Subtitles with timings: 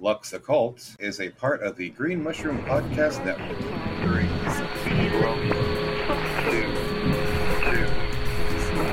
[0.00, 3.58] Lux Occult is a part of the Green Mushroom Podcast Network.
[4.04, 4.28] Three,
[6.44, 6.70] two,
[7.66, 7.86] two,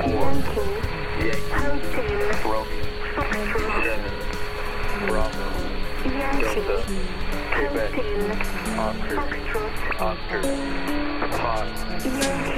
[0.02, 0.32] four,
[1.22, 1.42] eight,
[5.06, 5.66] Romeo,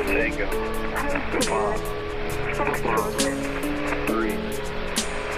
[0.08, 0.48] Tango,
[4.06, 4.36] three,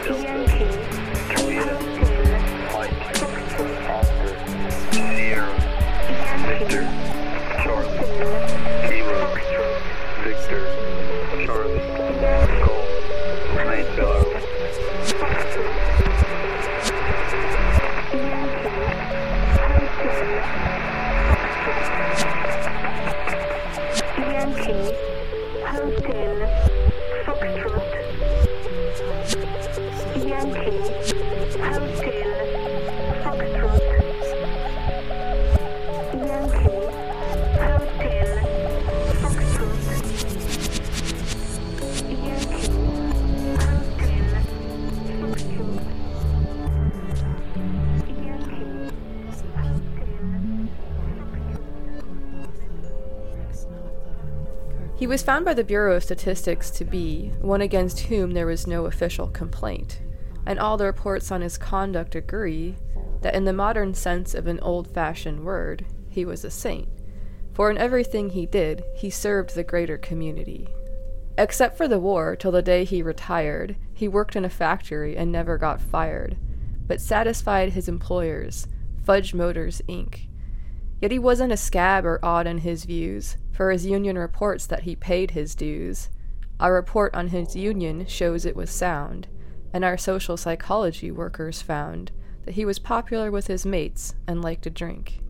[0.04, 0.40] Delta,
[1.36, 1.89] Juliet,
[6.59, 7.00] Victor,
[55.11, 58.86] was found by the Bureau of Statistics to be one against whom there was no
[58.86, 59.98] official complaint,
[60.47, 62.77] and all the reports on his conduct agree
[63.20, 66.89] that, in the modern sense of an old fashioned word, he was a saint,
[67.52, 70.69] for in everything he did, he served the greater community.
[71.36, 75.33] Except for the war, till the day he retired, he worked in a factory and
[75.33, 76.36] never got fired,
[76.86, 78.69] but satisfied his employers,
[79.02, 80.28] Fudge Motors, Inc.
[81.00, 84.82] Yet he wasn't a scab or odd in his views, for his union reports that
[84.82, 86.10] he paid his dues.
[86.58, 89.26] Our report on his union shows it was sound,
[89.72, 92.12] and our social psychology workers found
[92.44, 95.20] that he was popular with his mates and liked to drink.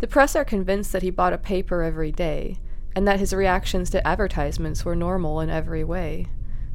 [0.00, 2.58] The press are convinced that he bought a paper every day,
[2.94, 6.26] and that his reactions to advertisements were normal in every way.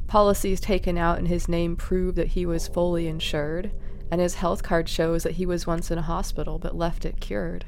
[0.08, 3.70] Policies taken out in his name prove that he was fully insured,
[4.10, 7.20] and his health card shows that he was once in a hospital but left it
[7.20, 7.64] cured.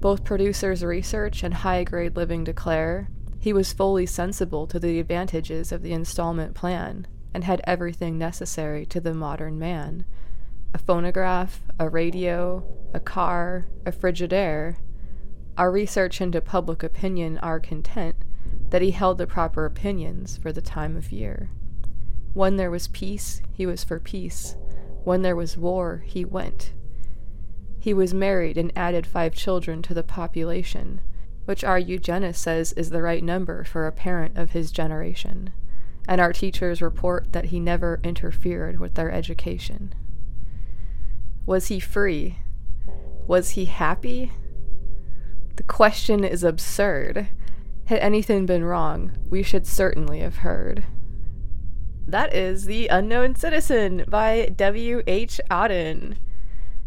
[0.00, 5.72] Both producers' research and high grade living declare he was fully sensible to the advantages
[5.72, 10.04] of the installment plan and had everything necessary to the modern man
[10.72, 12.62] a phonograph, a radio,
[12.94, 14.76] a car, a Frigidaire.
[15.58, 18.14] Our research into public opinion are content
[18.70, 21.50] that he held the proper opinions for the time of year.
[22.34, 24.54] When there was peace, he was for peace.
[25.04, 26.72] When there was war, he went.
[27.78, 31.00] He was married and added five children to the population,
[31.46, 35.50] which our eugenist says is the right number for a parent of his generation,
[36.06, 39.94] and our teachers report that he never interfered with their education.
[41.46, 42.38] Was he free?
[43.26, 44.32] Was he happy?
[45.56, 47.28] The question is absurd.
[47.86, 50.84] Had anything been wrong, we should certainly have heard.
[52.06, 55.40] That is The Unknown Citizen by W.H.
[55.48, 56.16] Auden.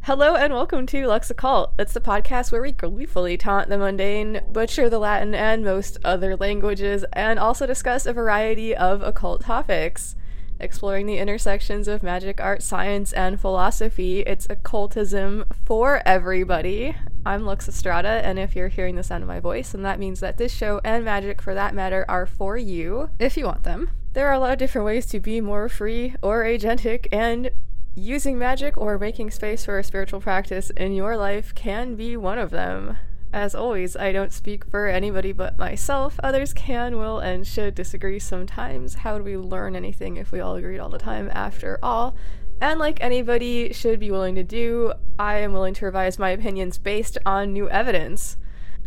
[0.02, 1.74] Hello and welcome to Lux Occult.
[1.80, 6.36] It's the podcast where we gleefully taunt the mundane, butcher the Latin and most other
[6.36, 10.16] languages, and also discuss a variety of occult topics.
[10.60, 16.96] Exploring the intersections of magic, art, science, and philosophy, it's occultism for everybody.
[17.26, 20.20] I'm Lux Estrada, and if you're hearing the sound of my voice, then that means
[20.20, 23.90] that this show and magic, for that matter, are for you, if you want them.
[24.14, 27.50] There are a lot of different ways to be more free or agentic, and
[27.96, 32.38] using magic or making space for a spiritual practice in your life can be one
[32.38, 32.98] of them.
[33.34, 36.20] As always, I don't speak for anybody but myself.
[36.24, 38.94] Others can, will, and should disagree sometimes.
[38.94, 42.16] How do we learn anything if we all agreed all the time, after all?
[42.62, 46.78] And like anybody should be willing to do, I am willing to revise my opinions
[46.78, 48.38] based on new evidence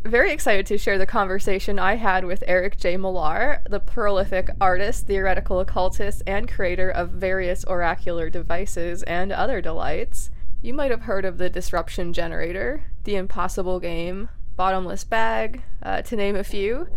[0.06, 2.96] very excited to share the conversation I had with Eric J.
[2.96, 10.30] Millar, the prolific artist, theoretical occultist, and creator of various oracular devices and other delights.
[10.62, 16.16] You might have heard of the Disruption Generator, The Impossible Game, Bottomless Bag, uh, to
[16.16, 16.88] name a few.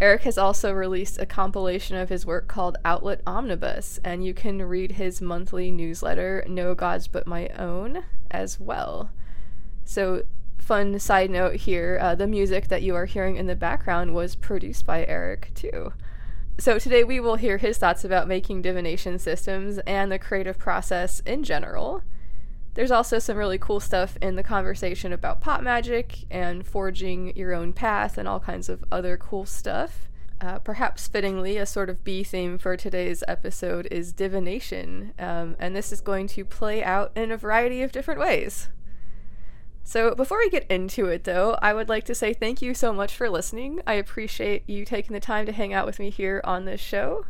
[0.00, 4.62] Eric has also released a compilation of his work called Outlet Omnibus, and you can
[4.62, 9.10] read his monthly newsletter, No Gods But My Own, as well.
[9.84, 10.22] So,
[10.68, 14.36] fun side note here uh, the music that you are hearing in the background was
[14.36, 15.94] produced by Eric, too.
[16.58, 21.20] So, today we will hear his thoughts about making divination systems and the creative process
[21.20, 22.02] in general.
[22.74, 27.54] There's also some really cool stuff in the conversation about pop magic and forging your
[27.54, 30.10] own path and all kinds of other cool stuff.
[30.38, 35.74] Uh, perhaps fittingly, a sort of B theme for today's episode is divination, um, and
[35.74, 38.68] this is going to play out in a variety of different ways.
[39.88, 42.92] So, before we get into it, though, I would like to say thank you so
[42.92, 43.80] much for listening.
[43.86, 47.24] I appreciate you taking the time to hang out with me here on this show.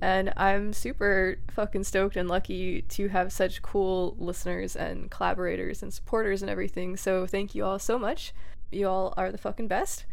[0.00, 5.92] And I'm super fucking stoked and lucky to have such cool listeners and collaborators and
[5.92, 6.96] supporters and everything.
[6.96, 8.32] So, thank you all so much.
[8.70, 10.06] You all are the fucking best.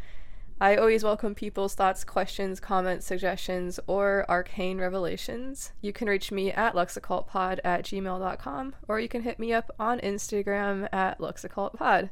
[0.59, 5.73] I always welcome people's thoughts, questions, comments, suggestions, or arcane revelations.
[5.81, 9.99] You can reach me at luxoccultpod at gmail.com, or you can hit me up on
[9.99, 12.09] Instagram at luxoccultpod.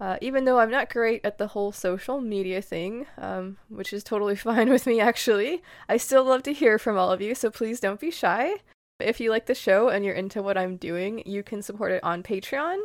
[0.00, 4.02] Uh, even though I'm not great at the whole social media thing, um, which is
[4.02, 7.50] totally fine with me actually, I still love to hear from all of you, so
[7.50, 8.54] please don't be shy.
[9.00, 12.02] If you like the show and you're into what I'm doing, you can support it
[12.02, 12.78] on Patreon.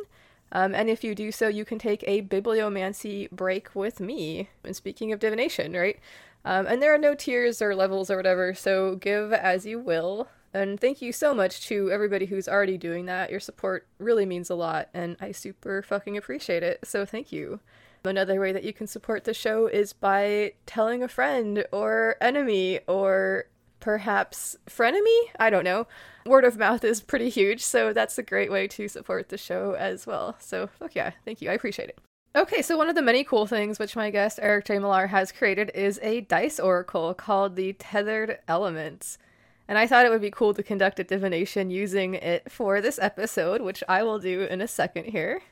[0.52, 4.48] Um, and if you do so, you can take a bibliomancy break with me.
[4.64, 5.98] And speaking of divination, right?
[6.44, 10.28] Um, and there are no tiers or levels or whatever, so give as you will.
[10.52, 13.30] And thank you so much to everybody who's already doing that.
[13.30, 16.80] Your support really means a lot, and I super fucking appreciate it.
[16.84, 17.60] So thank you.
[18.02, 22.80] Another way that you can support the show is by telling a friend or enemy
[22.88, 23.44] or
[23.78, 25.20] perhaps frenemy?
[25.38, 25.86] I don't know.
[26.26, 29.74] Word of mouth is pretty huge, so that's a great way to support the show
[29.78, 30.36] as well.
[30.38, 31.50] So, fuck yeah, thank you.
[31.50, 31.98] I appreciate it.
[32.36, 34.78] Okay, so one of the many cool things which my guest Eric J.
[34.78, 39.18] Millar has created is a dice oracle called the Tethered Elements.
[39.66, 42.98] And I thought it would be cool to conduct a divination using it for this
[43.00, 45.42] episode, which I will do in a second here.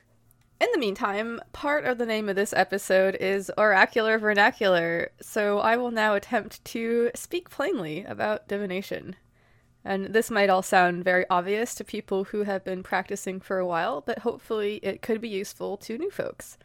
[0.61, 5.77] In the meantime, part of the name of this episode is Oracular Vernacular, so I
[5.77, 9.15] will now attempt to speak plainly about divination.
[9.85, 13.65] And this might all sound very obvious to people who have been practicing for a
[13.65, 16.57] while, but hopefully it could be useful to new folks.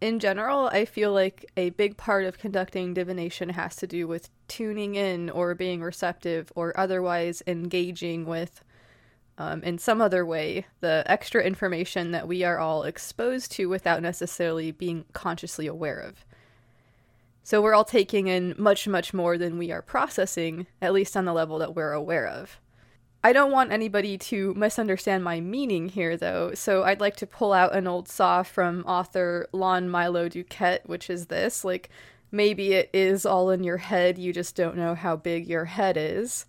[0.00, 4.30] In general, I feel like a big part of conducting divination has to do with
[4.48, 8.64] tuning in or being receptive or otherwise engaging with
[9.36, 14.02] um, in some other way the extra information that we are all exposed to without
[14.02, 16.24] necessarily being consciously aware of.
[17.50, 21.24] So we're all taking in much, much more than we are processing, at least on
[21.24, 22.60] the level that we're aware of.
[23.24, 27.52] I don't want anybody to misunderstand my meaning here, though, so I'd like to pull
[27.52, 31.90] out an old saw from author Lon Milo DuQuette, which is this like,
[32.30, 35.96] maybe it is all in your head, you just don't know how big your head
[35.96, 36.46] is.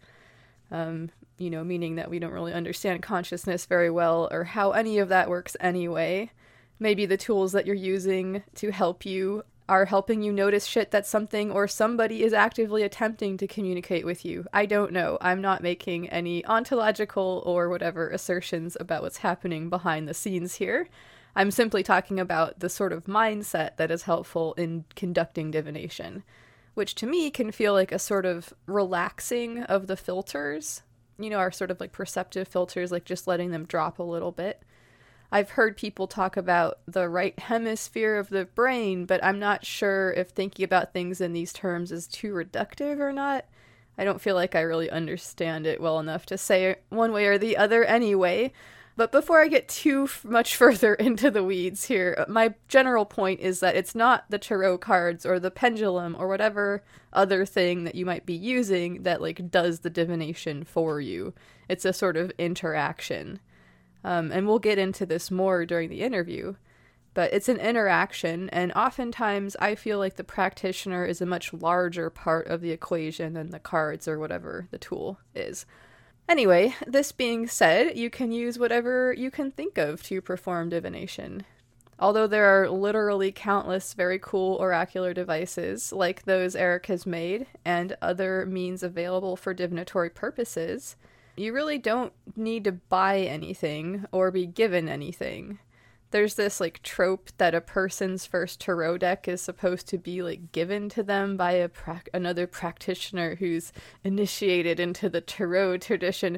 [0.70, 1.10] Um,
[1.40, 5.10] you know, meaning that we don't really understand consciousness very well or how any of
[5.10, 6.30] that works anyway.
[6.80, 11.08] Maybe the tools that you're using to help you are helping you notice shit that
[11.08, 14.46] something or somebody is actively attempting to communicate with you.
[14.52, 15.18] I don't know.
[15.22, 20.90] I'm not making any ontological or whatever assertions about what's happening behind the scenes here.
[21.38, 26.24] I'm simply talking about the sort of mindset that is helpful in conducting divination,
[26.74, 30.84] which to me can feel like a sort of relaxing of the filters
[31.18, 34.32] you know, our sort of like perceptive filters, like just letting them drop a little
[34.32, 34.64] bit.
[35.32, 40.12] I've heard people talk about the right hemisphere of the brain, but I'm not sure
[40.12, 43.46] if thinking about things in these terms is too reductive or not.
[43.98, 47.38] I don't feel like I really understand it well enough to say one way or
[47.38, 48.52] the other anyway.
[48.98, 53.62] But before I get too much further into the weeds here, my general point is
[53.62, 56.84] that it's not the tarot cards or the pendulum or whatever
[57.14, 61.34] other thing that you might be using that like does the divination for you.
[61.70, 63.40] It's a sort of interaction.
[64.04, 66.56] Um, and we'll get into this more during the interview.
[67.14, 72.10] But it's an interaction, and oftentimes I feel like the practitioner is a much larger
[72.10, 75.66] part of the equation than the cards or whatever the tool is.
[76.30, 81.44] Anyway, this being said, you can use whatever you can think of to perform divination.
[82.00, 87.98] Although there are literally countless very cool oracular devices, like those Eric has made, and
[88.02, 90.96] other means available for divinatory purposes,
[91.42, 95.60] you really don't need to buy anything or be given anything
[96.12, 100.52] there's this like trope that a person's first tarot deck is supposed to be like
[100.52, 103.72] given to them by a pra- another practitioner who's
[104.04, 106.38] initiated into the tarot tradition.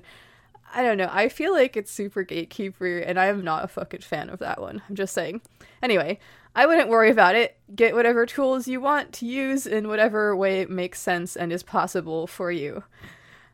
[0.76, 1.10] I don't know.
[1.12, 4.62] I feel like it's super gatekeeper, and I am not a fucking fan of that
[4.62, 4.82] one.
[4.90, 5.42] I'm just saying.
[5.84, 6.20] Anyway,
[6.56, 7.58] I wouldn't worry about it.
[7.76, 11.62] Get whatever tools you want to use in whatever way it makes sense and is
[11.62, 12.84] possible for you.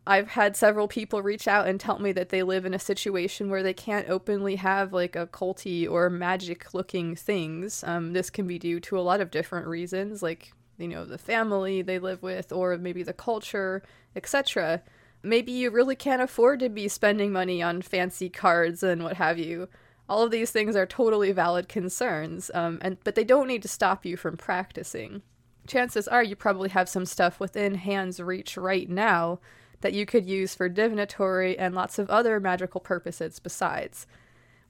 [0.10, 3.48] I've had several people reach out and tell me that they live in a situation
[3.48, 7.84] where they can't openly have like a culty or magic looking things.
[7.84, 11.20] Um, this can be due to a lot of different reasons, like, you know, the
[11.20, 13.84] family they live with, or maybe the culture,
[14.16, 14.82] etc.
[15.22, 19.38] Maybe you really can't afford to be spending money on fancy cards and what have
[19.38, 19.70] you.
[20.10, 23.68] All of these things are totally valid concerns, um, and but they don't need to
[23.68, 25.22] stop you from practicing
[25.68, 29.40] chances are you probably have some stuff within hand's reach right now
[29.82, 34.08] that you could use for divinatory and lots of other magical purposes besides.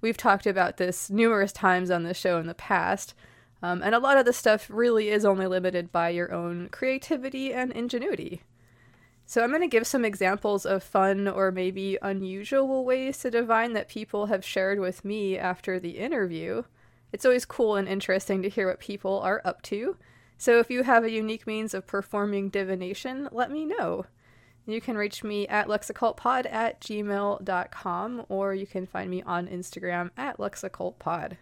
[0.01, 3.13] We've talked about this numerous times on the show in the past,
[3.61, 7.53] um, and a lot of the stuff really is only limited by your own creativity
[7.53, 8.43] and ingenuity.
[9.25, 13.73] So, I'm going to give some examples of fun or maybe unusual ways to divine
[13.73, 16.63] that people have shared with me after the interview.
[17.11, 19.97] It's always cool and interesting to hear what people are up to.
[20.39, 24.05] So, if you have a unique means of performing divination, let me know.
[24.69, 30.11] You can reach me at luxoccultpod at gmail.com or you can find me on Instagram
[30.17, 31.37] at luxoccultpod.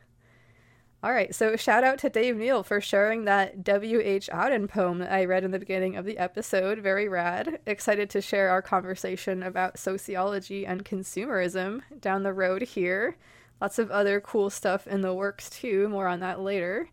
[1.04, 4.30] All right, so shout out to Dave Neal for sharing that W.H.
[4.34, 6.80] Auden poem that I read in the beginning of the episode.
[6.80, 7.60] Very rad.
[7.68, 13.16] Excited to share our conversation about sociology and consumerism down the road here.
[13.62, 16.90] Lots of other cool stuff in the works too, more on that later.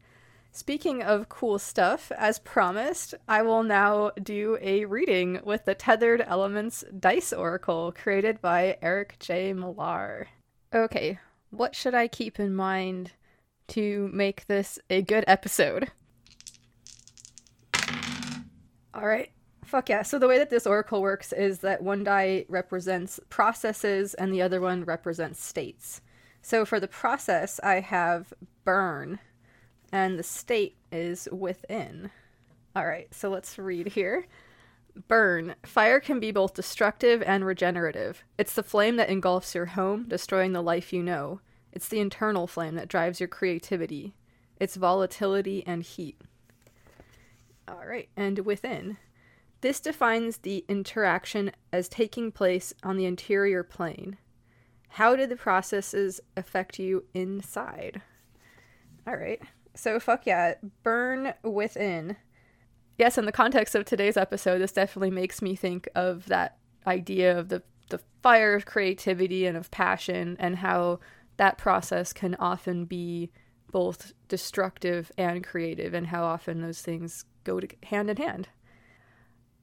[0.56, 6.20] Speaking of cool stuff, as promised, I will now do a reading with the Tethered
[6.24, 9.52] Elements Dice Oracle created by Eric J.
[9.52, 10.28] Millar.
[10.72, 11.18] Okay,
[11.50, 13.10] what should I keep in mind
[13.66, 15.90] to make this a good episode?
[18.96, 19.32] Alright,
[19.64, 20.02] fuck yeah.
[20.02, 24.42] So, the way that this oracle works is that one die represents processes and the
[24.42, 26.00] other one represents states.
[26.42, 28.32] So, for the process, I have
[28.64, 29.18] burn
[29.94, 32.10] and the state is within.
[32.74, 34.26] All right, so let's read here.
[35.06, 35.54] Burn.
[35.64, 38.24] Fire can be both destructive and regenerative.
[38.36, 41.40] It's the flame that engulfs your home, destroying the life you know.
[41.72, 44.14] It's the internal flame that drives your creativity.
[44.58, 46.20] It's volatility and heat.
[47.68, 48.96] All right, and within.
[49.60, 54.18] This defines the interaction as taking place on the interior plane.
[54.88, 58.02] How did the processes affect you inside?
[59.06, 59.40] All right.
[59.74, 62.16] So fuck yeah, burn within.
[62.96, 67.36] Yes, in the context of today's episode, this definitely makes me think of that idea
[67.36, 71.00] of the the fire of creativity and of passion and how
[71.36, 73.30] that process can often be
[73.70, 78.48] both destructive and creative and how often those things go to hand in hand.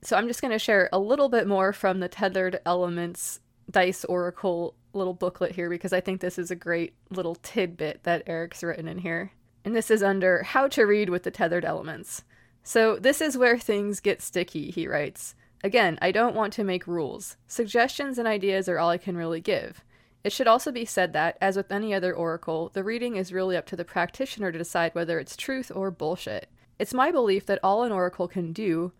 [0.03, 3.39] So I'm just going to share a little bit more from the Tethered Elements
[3.69, 8.23] Dice Oracle little booklet here because I think this is a great little tidbit that
[8.27, 9.31] Eric's written in here
[9.63, 12.23] and this is under How to Read with the Tethered Elements.
[12.63, 15.35] So, this is where things get sticky, he writes.
[15.63, 17.37] Again, I don't want to make rules.
[17.47, 19.83] Suggestions and ideas are all I can really give.
[20.23, 23.57] It should also be said that, as with any other oracle, the reading is really
[23.57, 26.47] up to the practitioner to decide whether it's truth or bullshit.
[26.77, 28.91] It's my belief that all an oracle can do,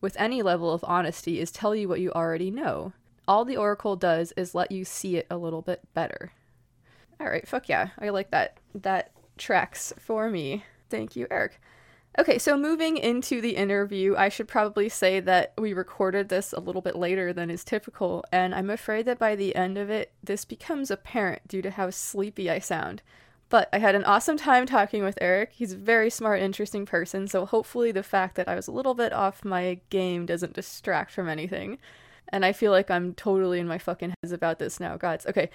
[0.00, 2.92] with any level of honesty, is tell you what you already know.
[3.26, 6.32] All the oracle does is let you see it a little bit better.
[7.20, 7.90] Alright, fuck yeah.
[7.98, 10.64] I like that that tracks for me.
[10.90, 11.60] Thank you, Eric.
[12.18, 16.58] Okay, so moving into the interview, I should probably say that we recorded this a
[16.58, 20.12] little bit later than is typical, and I'm afraid that by the end of it,
[20.22, 23.02] this becomes apparent due to how sleepy I sound.
[23.50, 25.52] But I had an awesome time talking with Eric.
[25.52, 28.94] He's a very smart, interesting person, so hopefully the fact that I was a little
[28.94, 31.78] bit off my game doesn't distract from anything.
[32.30, 35.24] And I feel like I'm totally in my fucking heads about this now, gods.
[35.24, 35.50] Okay,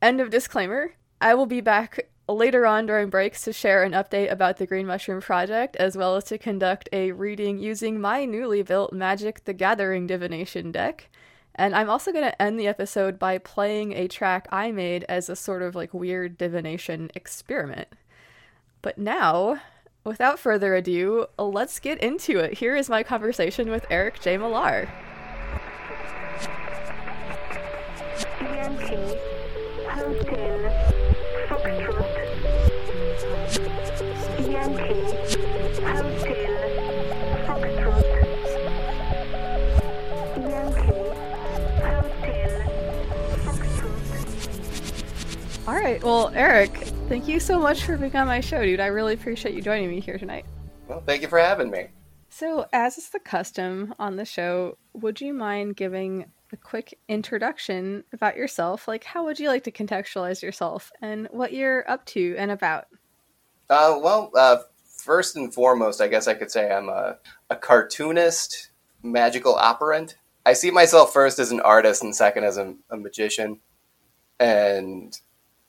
[0.00, 0.92] end of disclaimer.
[1.20, 4.86] I will be back later on during breaks to share an update about the Green
[4.86, 9.52] Mushroom Project, as well as to conduct a reading using my newly built Magic the
[9.52, 11.10] Gathering divination deck.
[11.54, 15.28] And I'm also going to end the episode by playing a track I made as
[15.28, 17.88] a sort of like weird divination experiment.
[18.82, 19.60] But now,
[20.02, 22.54] without further ado, let's get into it.
[22.54, 24.36] Here is my conversation with Eric J.
[24.36, 24.88] Millar.
[28.40, 29.18] Yankee,
[45.84, 46.74] right, well, Eric,
[47.08, 48.80] thank you so much for being on my show, dude.
[48.80, 50.46] I really appreciate you joining me here tonight.
[50.88, 51.88] Well, thank you for having me.
[52.30, 58.02] So, as is the custom on the show, would you mind giving a quick introduction
[58.14, 58.88] about yourself?
[58.88, 62.86] Like, how would you like to contextualize yourself and what you're up to and about?
[63.68, 64.58] Uh, well, uh,
[64.96, 67.18] first and foremost, I guess I could say I'm a,
[67.50, 68.70] a cartoonist,
[69.02, 70.16] magical operant.
[70.46, 73.60] I see myself first as an artist and second as a, a magician.
[74.40, 75.18] And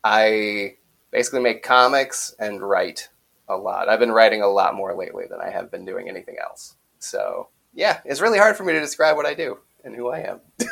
[0.05, 0.75] I
[1.09, 3.09] basically make comics and write
[3.49, 3.89] a lot.
[3.89, 6.75] I've been writing a lot more lately than I have been doing anything else.
[6.99, 10.19] So, yeah, it's really hard for me to describe what I do and who I
[10.19, 10.41] am.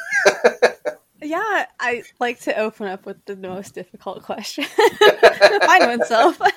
[1.24, 4.66] Yeah, I like to open up with the most difficult question.
[5.66, 6.40] Find oneself.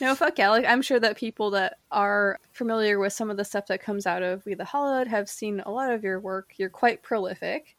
[0.00, 0.50] No, fuck yeah.
[0.50, 4.04] Like, I'm sure that people that are familiar with some of the stuff that comes
[4.04, 6.54] out of We the Hollowed have seen a lot of your work.
[6.56, 7.76] You're quite prolific.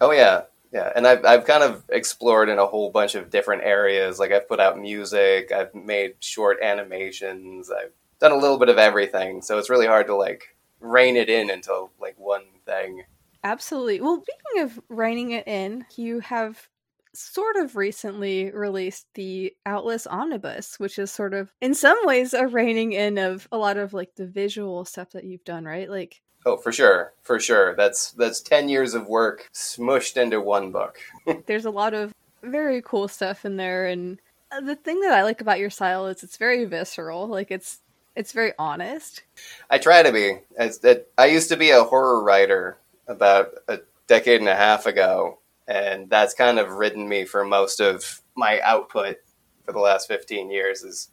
[0.00, 0.42] Oh yeah,
[0.72, 0.92] yeah.
[0.94, 4.18] And I've I've kind of explored in a whole bunch of different areas.
[4.18, 8.78] Like I've put out music, I've made short animations, I've done a little bit of
[8.78, 9.42] everything.
[9.42, 13.04] So it's really hard to like rein it in into like one thing.
[13.44, 14.00] Absolutely.
[14.00, 16.68] Well, speaking of reining it in, you have
[17.14, 22.46] sort of recently released the Outless Omnibus, which is sort of, in some ways, a
[22.46, 25.88] reining in of a lot of like the visual stuff that you've done, right?
[25.88, 27.74] Like, Oh, for sure, for sure.
[27.74, 31.00] That's that's ten years of work smushed into one book.
[31.46, 34.20] there's a lot of very cool stuff in there, and
[34.52, 37.26] uh, the thing that I like about your style is it's very visceral.
[37.26, 37.80] Like, it's
[38.14, 39.24] it's very honest.
[39.70, 40.38] I try to be.
[40.56, 45.40] That I used to be a horror writer about a decade and a half ago,
[45.66, 49.16] and that's kind of ridden me for most of my output
[49.64, 50.84] for the last fifteen years.
[50.84, 51.08] Is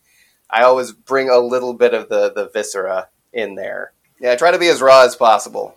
[0.48, 3.94] I always bring a little bit of the the viscera in there.
[4.24, 5.76] Yeah, try to be as raw as possible.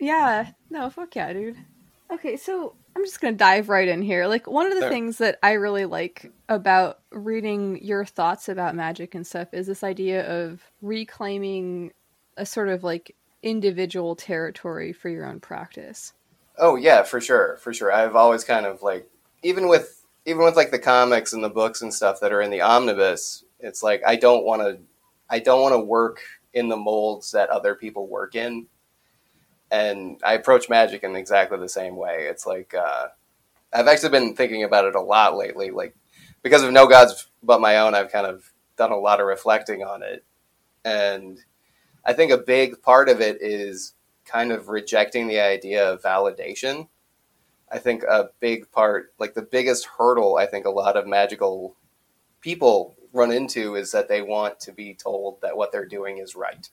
[0.00, 1.56] Yeah, no, fuck yeah, dude.
[2.10, 4.26] Okay, so I'm just gonna dive right in here.
[4.26, 9.14] Like one of the things that I really like about reading your thoughts about magic
[9.14, 11.92] and stuff is this idea of reclaiming
[12.36, 13.14] a sort of like
[13.44, 16.12] individual territory for your own practice.
[16.58, 17.92] Oh yeah, for sure, for sure.
[17.92, 19.08] I've always kind of like
[19.44, 22.50] even with even with like the comics and the books and stuff that are in
[22.50, 24.78] the omnibus, it's like I don't want to
[25.30, 26.18] I don't want to work
[26.56, 28.66] in the molds that other people work in.
[29.70, 32.28] And I approach magic in exactly the same way.
[32.30, 33.08] It's like uh,
[33.72, 35.70] I've actually been thinking about it a lot lately.
[35.70, 35.94] Like
[36.42, 39.84] because of No Gods But My Own, I've kind of done a lot of reflecting
[39.84, 40.24] on it.
[40.82, 41.38] And
[42.04, 43.92] I think a big part of it is
[44.24, 46.88] kind of rejecting the idea of validation.
[47.70, 51.76] I think a big part, like the biggest hurdle, I think a lot of magical
[52.40, 56.36] people run into is that they want to be told that what they're doing is
[56.36, 56.68] right.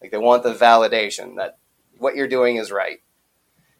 [0.00, 1.58] Like they want the validation that
[1.98, 3.00] what you're doing is right.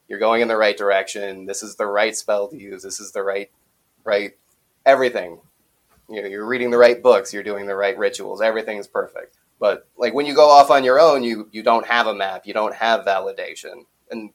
[0.09, 1.47] You're going in the right direction.
[1.47, 2.83] This is the right spell to use.
[2.83, 3.51] This is the right,
[4.05, 4.33] right,
[4.85, 5.41] everything.
[6.09, 7.33] You know, you're reading the right books.
[7.33, 8.43] You're doing the right rituals.
[8.43, 9.39] Everything is perfect.
[9.59, 12.47] But like when you go off on your own, you you don't have a map.
[12.47, 14.31] You don't have validation, and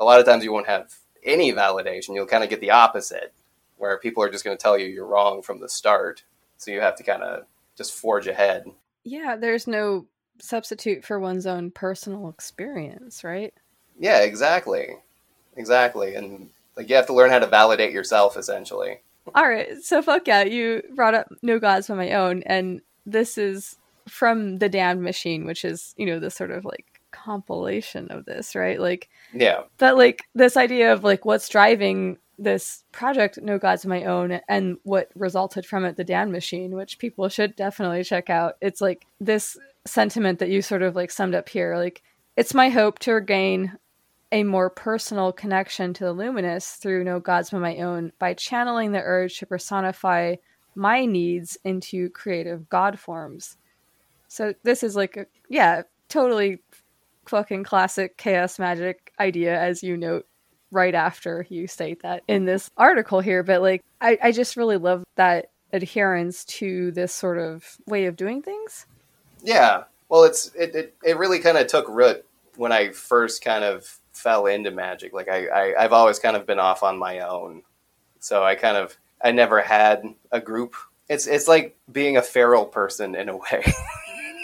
[0.00, 2.14] a lot of times you won't have any validation.
[2.14, 3.34] You'll kind of get the opposite,
[3.76, 6.24] where people are just going to tell you you're wrong from the start.
[6.62, 7.44] So you have to kind of
[7.76, 8.66] just forge ahead.
[9.04, 10.06] Yeah, there's no
[10.40, 13.52] substitute for one's own personal experience, right?
[13.98, 14.96] Yeah, exactly,
[15.56, 19.00] exactly, and like you have to learn how to validate yourself essentially.
[19.34, 23.38] All right, so fuck yeah, you brought up No Gods of My Own, and this
[23.38, 23.76] is
[24.08, 28.54] from the Damned Machine, which is, you know, the sort of like compilation of this,
[28.54, 28.80] right?
[28.80, 33.90] Like, Yeah, but like this idea of like what's driving this project, No Gods of
[33.90, 38.30] My Own, and what resulted from it, the Dan Machine, which people should definitely check
[38.30, 38.54] out.
[38.60, 41.76] It's like this sentiment that you sort of like summed up here.
[41.76, 42.02] Like,
[42.36, 43.78] it's my hope to regain
[44.30, 48.92] a more personal connection to the luminous through No Gods of My Own by channeling
[48.92, 50.36] the urge to personify
[50.74, 53.58] my needs into creative god forms.
[54.28, 56.60] So this is like a yeah, totally
[57.26, 60.26] fucking classic chaos magic idea as you note
[60.72, 63.44] right after you state that in this article here.
[63.44, 68.16] But like I, I just really love that adherence to this sort of way of
[68.16, 68.86] doing things.
[69.42, 69.84] yeah.
[70.08, 72.24] Well, it's it it, it really kind of took root
[72.56, 75.12] when I first kind of fell into magic.
[75.14, 77.62] Like I, I I've always kind of been off on my own,
[78.20, 80.74] so I kind of I never had a group.
[81.08, 83.72] It's it's like being a feral person in a way.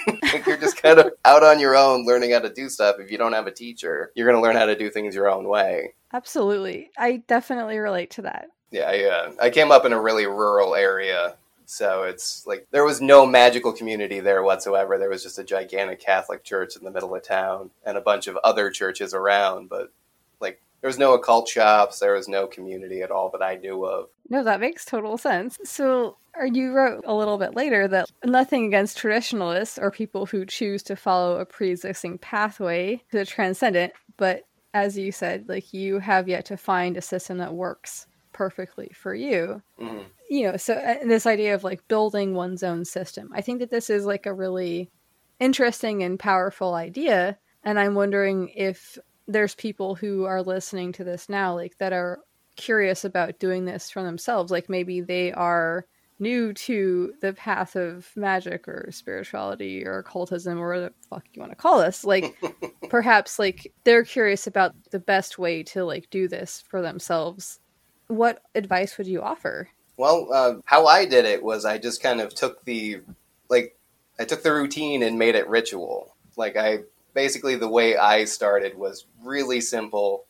[0.22, 2.96] like you're just kind of out on your own learning how to do stuff.
[2.98, 5.28] If you don't have a teacher, you're going to learn how to do things your
[5.30, 5.94] own way.
[6.12, 6.90] Absolutely.
[6.96, 8.48] I definitely relate to that.
[8.70, 12.84] Yeah, I, uh, I came up in a really rural area, so it's like there
[12.84, 14.98] was no magical community there whatsoever.
[14.98, 18.26] There was just a gigantic Catholic church in the middle of town and a bunch
[18.26, 19.92] of other churches around, but
[20.40, 23.84] like there was no occult shops, there was no community at all that I knew
[23.84, 24.08] of.
[24.30, 25.58] No, that makes total sense.
[25.64, 26.16] So,
[26.52, 30.96] you wrote a little bit later that nothing against traditionalists or people who choose to
[30.96, 36.28] follow a pre existing pathway to the transcendent, but as you said, like you have
[36.28, 39.62] yet to find a system that works perfectly for you.
[39.80, 40.06] Mhm.
[40.30, 43.30] You know, so uh, this idea of like building one's own system.
[43.34, 44.90] I think that this is like a really
[45.40, 47.38] interesting and powerful idea.
[47.64, 52.20] And I'm wondering if there's people who are listening to this now, like that are
[52.56, 54.50] curious about doing this for themselves.
[54.50, 55.86] Like maybe they are
[56.18, 61.40] new to the path of magic or spirituality or occultism or whatever the fuck you
[61.40, 62.04] want to call this.
[62.04, 62.36] Like
[62.88, 67.60] perhaps like they're curious about the best way to like do this for themselves.
[68.08, 69.68] What advice would you offer?
[69.96, 73.00] Well, uh, how I did it was I just kind of took the
[73.48, 73.76] like
[74.18, 76.14] I took the routine and made it ritual.
[76.36, 76.80] Like I
[77.14, 80.24] basically the way I started was really simple,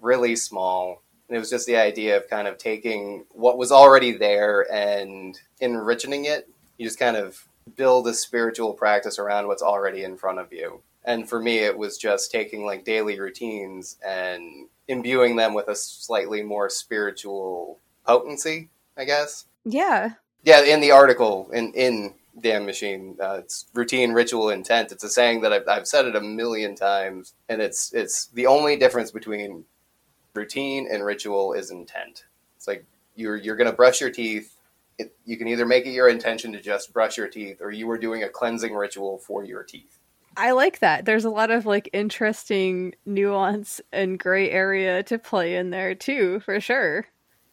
[0.00, 1.02] really small.
[1.30, 5.38] And it was just the idea of kind of taking what was already there and
[5.60, 6.48] enriching it.
[6.76, 10.82] You just kind of build a spiritual practice around what's already in front of you.
[11.04, 15.76] And for me, it was just taking like daily routines and imbuing them with a
[15.76, 19.46] slightly more spiritual potency, I guess.
[19.64, 20.14] Yeah.
[20.42, 24.90] Yeah, in the article in in Damn Machine, uh, it's routine, ritual, intent.
[24.90, 28.46] It's a saying that I've, I've said it a million times, and it's it's the
[28.46, 29.64] only difference between
[30.34, 32.24] routine and ritual is intent.
[32.56, 34.56] It's like you're you're gonna brush your teeth.
[34.98, 37.90] It, you can either make it your intention to just brush your teeth, or you
[37.90, 39.98] are doing a cleansing ritual for your teeth.
[40.36, 41.04] I like that.
[41.04, 46.40] There's a lot of like interesting nuance and gray area to play in there too,
[46.40, 47.06] for sure.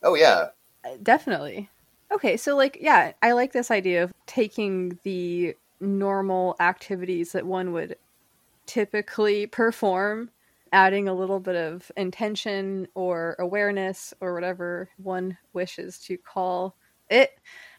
[0.03, 0.49] Oh yeah,
[0.85, 1.69] Uh, Definitely.
[2.11, 7.73] Okay, so like yeah, I like this idea of taking the normal activities that one
[7.73, 7.97] would
[8.65, 10.29] typically perform,
[10.71, 16.75] adding a little bit of intention or awareness or whatever one wishes to call
[17.09, 17.31] it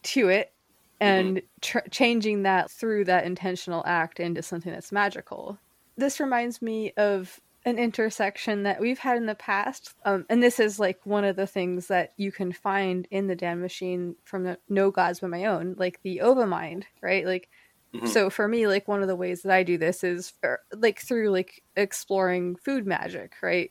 [0.02, 0.52] to it
[1.00, 5.58] and tr- changing that through that intentional act into something that's magical.
[5.96, 10.58] This reminds me of an intersection that we've had in the past, um, and this
[10.58, 14.44] is like one of the things that you can find in the Dan Machine from
[14.44, 17.26] the No Gods But My Own, like the Ova Mind, right?
[17.26, 17.48] Like,
[17.94, 18.08] Mhm.
[18.08, 21.00] so for me, like one of the ways that I do this is er, like
[21.00, 23.70] through like exploring food magic, right?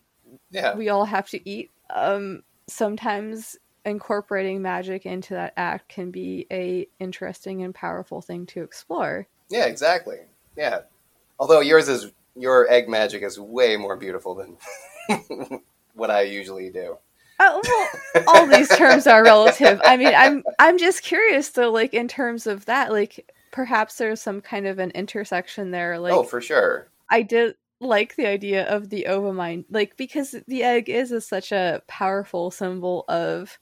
[0.52, 1.72] yeah, we all have to eat.
[1.90, 8.62] Um, sometimes incorporating magic into that act can be a interesting and powerful thing to
[8.62, 9.28] explore.
[9.50, 10.18] yeah, exactly.
[10.58, 10.82] Yeah,
[11.40, 14.58] although yours is your egg magic is way more beautiful than
[15.94, 16.98] what I usually do.
[17.40, 17.62] Oh,
[18.16, 19.80] well, all these terms are relative.
[19.86, 24.22] I mean, I'm I'm just curious though, like in terms of that, like perhaps there's
[24.22, 26.00] some kind of an intersection there.
[26.00, 26.90] Like oh, for sure.
[27.10, 31.22] I did like the idea of the Ova mind, like because the egg is a,
[31.22, 33.60] such a powerful symbol of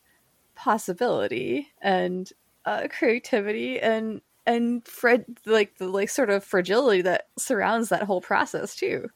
[0.55, 2.31] possibility and
[2.65, 8.21] uh, creativity and and fred like the like sort of fragility that surrounds that whole
[8.21, 9.09] process too.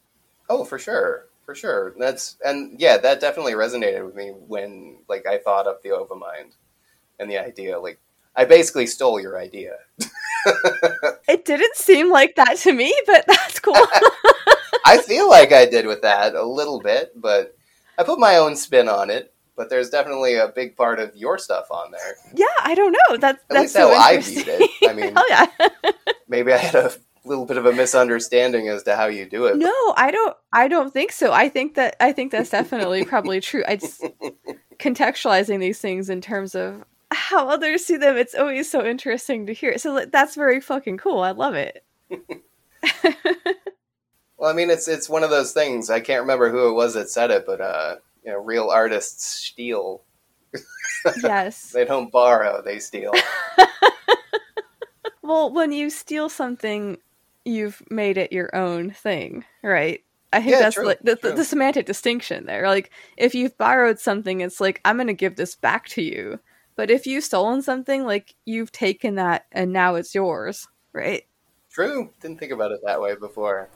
[0.50, 1.94] Oh, for sure, for sure.
[1.98, 6.16] That's and yeah, that definitely resonated with me when like I thought of the Ova
[6.16, 6.56] mind
[7.20, 7.80] and the idea.
[7.80, 8.00] Like
[8.36, 9.74] I basically stole your idea.
[11.28, 13.76] It didn't seem like that to me, but that's cool.
[14.86, 17.56] I feel like I did with that a little bit, but
[18.00, 19.34] I put my own spin on it.
[19.56, 22.16] But there's definitely a big part of your stuff on there.
[22.34, 23.18] yeah, I don't know.
[23.18, 24.72] That's At that's least so how I viewed it.
[24.90, 25.50] I mean, Hell oh,
[25.84, 25.92] yeah.
[26.30, 26.94] maybe I had a
[27.26, 29.58] little bit of a misunderstanding as to how you do it.
[29.58, 30.36] No, I don't.
[30.54, 31.34] I don't think so.
[31.34, 33.64] I think that I think that's definitely probably true.
[33.68, 34.02] I just
[34.80, 38.18] contextualizing these things in terms of how others see them.
[38.18, 39.78] It's always so interesting to hear.
[39.78, 41.20] So that's very fucking cool.
[41.20, 41.84] I love it.
[44.40, 45.90] Well, I mean, it's it's one of those things.
[45.90, 49.26] I can't remember who it was that said it, but uh, you know, real artists
[49.26, 50.04] steal.
[51.22, 51.72] yes.
[51.74, 53.12] They don't borrow; they steal.
[55.22, 56.98] Well, when you steal something,
[57.46, 60.04] you've made it your own thing, right?
[60.34, 62.68] I think Yeah, that's true, like the, the, the semantic distinction there.
[62.68, 66.40] Like, if you've borrowed something, it's like I'm going to give this back to you.
[66.80, 71.26] But if you've stolen something, like you've taken that and now it's yours, right?
[71.70, 72.10] True.
[72.22, 73.68] Didn't think about it that way before.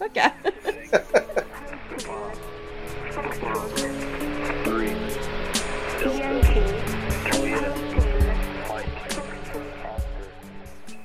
[0.00, 0.22] Okay.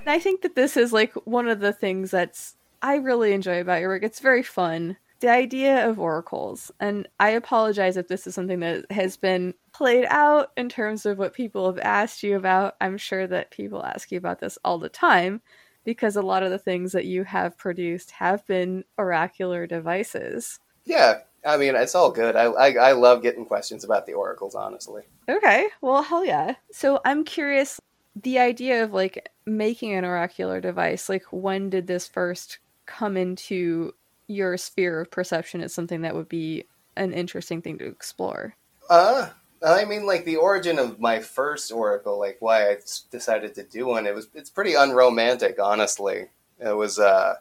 [0.08, 3.82] I think that this is like one of the things that's I really enjoy about
[3.82, 4.04] your work.
[4.04, 4.96] It's very fun.
[5.26, 10.06] The idea of oracles, and I apologize if this is something that has been played
[10.08, 12.76] out in terms of what people have asked you about.
[12.80, 15.42] I'm sure that people ask you about this all the time
[15.84, 20.60] because a lot of the things that you have produced have been oracular devices.
[20.84, 22.36] Yeah, I mean, it's all good.
[22.36, 24.54] I, I I love getting questions about the oracles.
[24.54, 25.02] Honestly.
[25.28, 26.54] Okay, well, hell yeah.
[26.72, 27.82] So I'm curious
[28.16, 33.92] the idea of like making an oracular device, like when did this first come into
[34.28, 38.56] your sphere of perception is something that would be an interesting thing to explore?
[38.90, 39.30] Uh,
[39.66, 42.78] I mean, like the origin of my first oracle, like why I
[43.12, 44.06] decided to do one.
[44.06, 46.26] It was it's pretty unromantic, honestly.
[46.60, 47.36] It was uh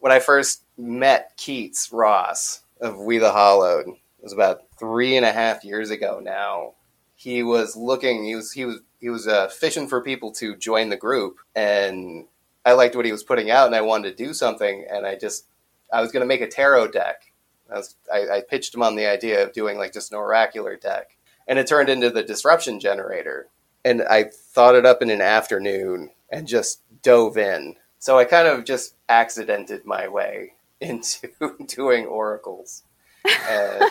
[0.00, 3.88] when I first met Keats Ross of We the Hollowed.
[3.88, 6.74] It was about three and a half years ago now.
[7.14, 8.24] He was looking.
[8.24, 12.26] He was he was he was uh, fishing for people to join the group, and
[12.64, 15.16] I liked what he was putting out, and I wanted to do something, and I
[15.16, 15.46] just
[15.92, 17.32] I was going to make a tarot deck.
[17.70, 20.76] I, was, I, I pitched him on the idea of doing like just an oracular
[20.76, 23.48] deck, and it turned into the disruption generator.
[23.84, 27.76] And I thought it up in an afternoon and just dove in.
[27.98, 31.28] So I kind of just accidented my way into
[31.66, 32.82] doing oracles.
[33.24, 33.90] And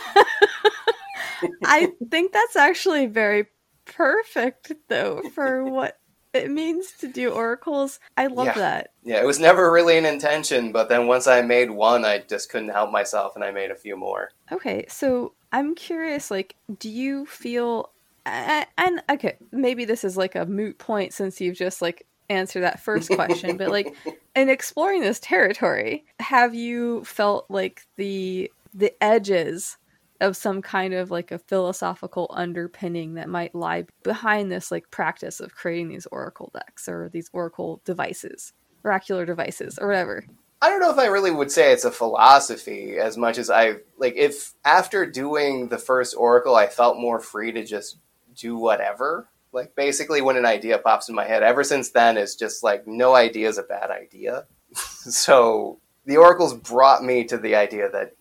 [1.64, 3.46] I think that's actually very
[3.84, 5.98] perfect, though, for what
[6.44, 7.98] it means to do oracles.
[8.16, 8.54] I love Yeah.
[8.54, 8.90] that.
[9.04, 12.50] yeah, it was never really an intention, but then once I made one, I just
[12.50, 14.30] couldn't help myself and I made a few more.
[14.52, 17.90] Okay, so I'm curious, like, do you feel,
[18.24, 22.80] and okay, maybe this is like a moot point since you've just like answered that
[22.80, 23.94] first question, but like,
[24.36, 29.78] in exploring this territory, have you felt like the the edges
[30.20, 35.40] of some kind of like a philosophical underpinning that might lie behind this like practice
[35.40, 38.52] of creating these oracle decks or these oracle devices,
[38.84, 40.24] oracular devices, or whatever?
[40.62, 43.76] I don't know if I really would say it's a philosophy as much as I
[43.98, 47.98] like if after doing the first oracle I felt more free to just
[48.34, 49.28] do whatever.
[49.52, 52.86] Like basically when an idea pops in my head, ever since then it's just like
[52.86, 54.46] no idea is a bad idea.
[54.74, 58.12] so the oracles brought me to the idea that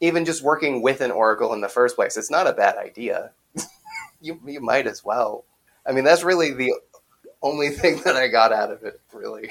[0.00, 3.32] even just working with an oracle in the first place, it's not a bad idea.
[4.20, 5.44] you you might as well.
[5.86, 6.74] I mean that's really the
[7.42, 9.50] only thing that I got out of it, really.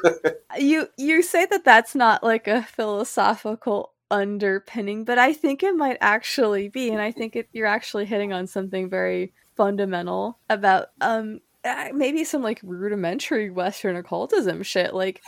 [0.58, 5.98] you you say that that's not like a philosophical underpinning but i think it might
[6.00, 11.40] actually be and i think it, you're actually hitting on something very fundamental about um
[11.64, 15.22] uh, maybe some like rudimentary western occultism shit like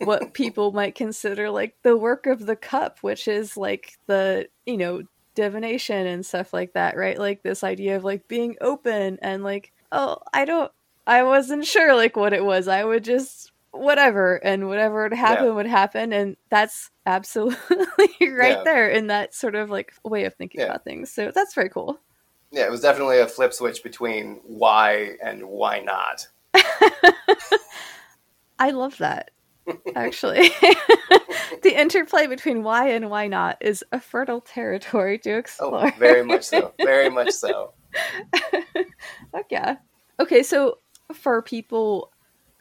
[0.00, 4.76] what people might consider like the work of the cup which is like the you
[4.76, 5.02] know
[5.34, 9.72] divination and stuff like that right like this idea of like being open and like
[9.92, 10.70] oh i don't
[11.06, 15.46] i wasn't sure like what it was i would just whatever and whatever would happen
[15.46, 15.50] Yeah.
[15.50, 17.58] would happen and that's absolutely
[18.30, 18.62] right Yeah.
[18.64, 20.66] there in that sort of like way of thinking Yeah.
[20.68, 21.98] about things so that's very cool
[22.54, 26.28] Yeah, it was definitely a flip switch between why and why not.
[28.60, 29.32] i love that
[29.96, 30.48] actually
[31.62, 35.86] the interplay between why and why not is a fertile territory to oh, explore.
[35.86, 36.74] Oh, very much so.
[36.78, 37.72] Very much so.
[39.32, 39.76] Fuck yeah.
[40.20, 40.78] Okay, so
[41.12, 42.12] for people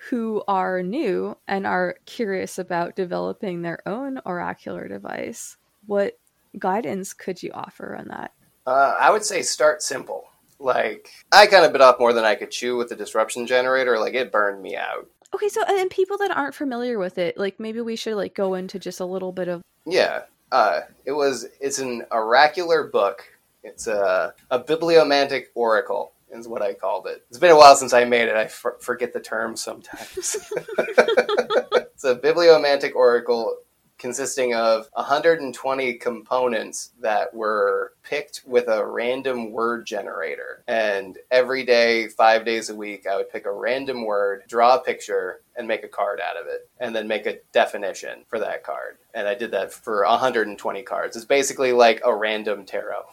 [0.09, 6.17] who are new and are curious about developing their own oracular device, what
[6.57, 8.31] guidance could you offer on that?
[8.65, 10.25] Uh, I would say start simple.
[10.59, 13.99] Like, I kind of bit off more than I could chew with the disruption generator.
[13.99, 15.07] Like, it burned me out.
[15.33, 18.53] Okay, so and people that aren't familiar with it, like maybe we should like go
[18.53, 20.21] into just a little bit of Yeah.
[20.51, 23.23] Uh, it was, it's an oracular book.
[23.63, 27.25] It's a, a bibliomantic oracle, is what I called it.
[27.29, 28.35] It's been a while since I made it.
[28.35, 30.37] I f- forget the term sometimes.
[30.77, 33.57] it's a bibliomantic oracle
[33.97, 40.63] consisting of 120 components that were picked with a random word generator.
[40.67, 44.81] And every day, five days a week, I would pick a random word, draw a
[44.83, 48.63] picture, and make a card out of it, and then make a definition for that
[48.63, 48.97] card.
[49.13, 51.15] And I did that for 120 cards.
[51.15, 53.03] It's basically like a random tarot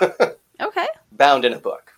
[0.60, 0.86] Okay.
[1.12, 1.92] bound in a book.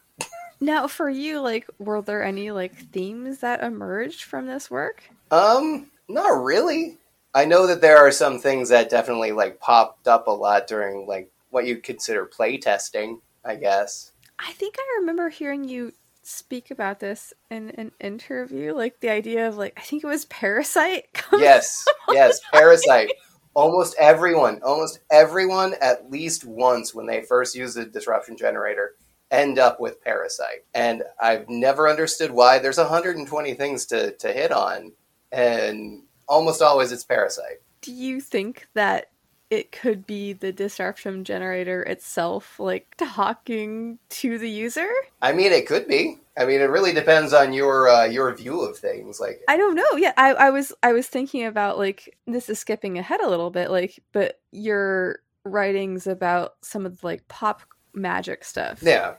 [0.61, 5.03] Now for you, like were there any like themes that emerged from this work?
[5.31, 6.99] Um, not really.
[7.35, 11.07] I know that there are some things that definitely like popped up a lot during
[11.07, 14.13] like what you'd consider play testing, I guess.
[14.39, 19.49] I think I remember hearing you speak about this in an interview, like the idea
[19.49, 21.07] of like I think it was Parasite.
[21.39, 23.13] Yes, yes, Parasite.
[23.55, 28.95] Almost everyone, almost everyone at least once when they first use the disruption generator
[29.31, 30.65] end up with Parasite.
[30.75, 34.93] And I've never understood why there's 120 things to, to hit on
[35.33, 37.61] and almost always it's Parasite.
[37.83, 39.11] Do you think that
[39.51, 44.89] it could be the disruption generator itself, like talking to the user?
[45.21, 46.19] I mean, it could be.
[46.39, 49.21] I mean, it really depends on your uh, your view of things.
[49.21, 49.97] Like, I don't know.
[49.97, 53.51] Yeah, I, I was I was thinking about like this is skipping ahead a little
[53.51, 57.63] bit, like, but your writings about some of the like pop
[57.93, 58.81] magic stuff.
[58.83, 59.15] yeah,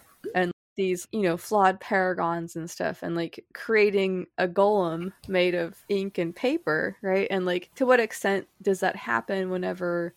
[0.76, 6.18] these you know flawed paragons and stuff and like creating a golem made of ink
[6.18, 7.28] and paper right?
[7.30, 10.14] And like to what extent does that happen whenever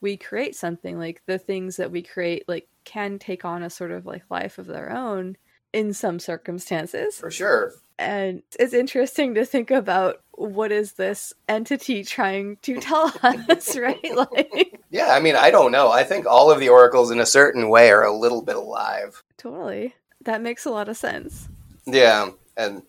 [0.00, 0.98] we create something?
[0.98, 4.58] Like the things that we create like can take on a sort of like life
[4.58, 5.36] of their own
[5.72, 7.72] in some circumstances for sure.
[7.98, 13.98] and it's interesting to think about what is this entity trying to tell us right
[14.32, 15.90] like Yeah, I mean, I don't know.
[15.90, 19.22] I think all of the oracles, in a certain way, are a little bit alive.
[19.36, 21.48] totally that makes a lot of sense
[21.86, 22.82] Yeah, and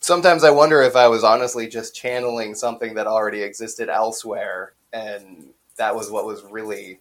[0.00, 5.48] sometimes I wonder if I was honestly just channeling something that already existed elsewhere, and
[5.78, 7.00] that was what was really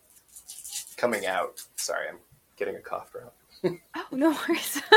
[0.98, 1.62] coming out.
[1.76, 2.18] Sorry, I'm
[2.56, 3.36] getting a cough drop.
[3.64, 4.82] Oh no worries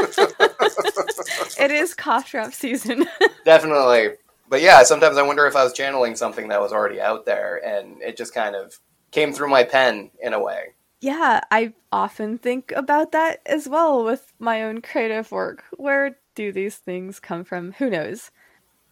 [1.59, 3.07] it is cough drop season
[3.45, 4.11] Definitely.
[4.49, 7.65] but yeah, sometimes I wonder if I was channeling something that was already out there,
[7.65, 8.79] and it just kind of
[9.13, 10.75] came through my pen in a way.
[11.01, 15.63] Yeah, I often think about that as well with my own creative work.
[15.77, 17.73] Where do these things come from?
[17.73, 18.31] Who knows?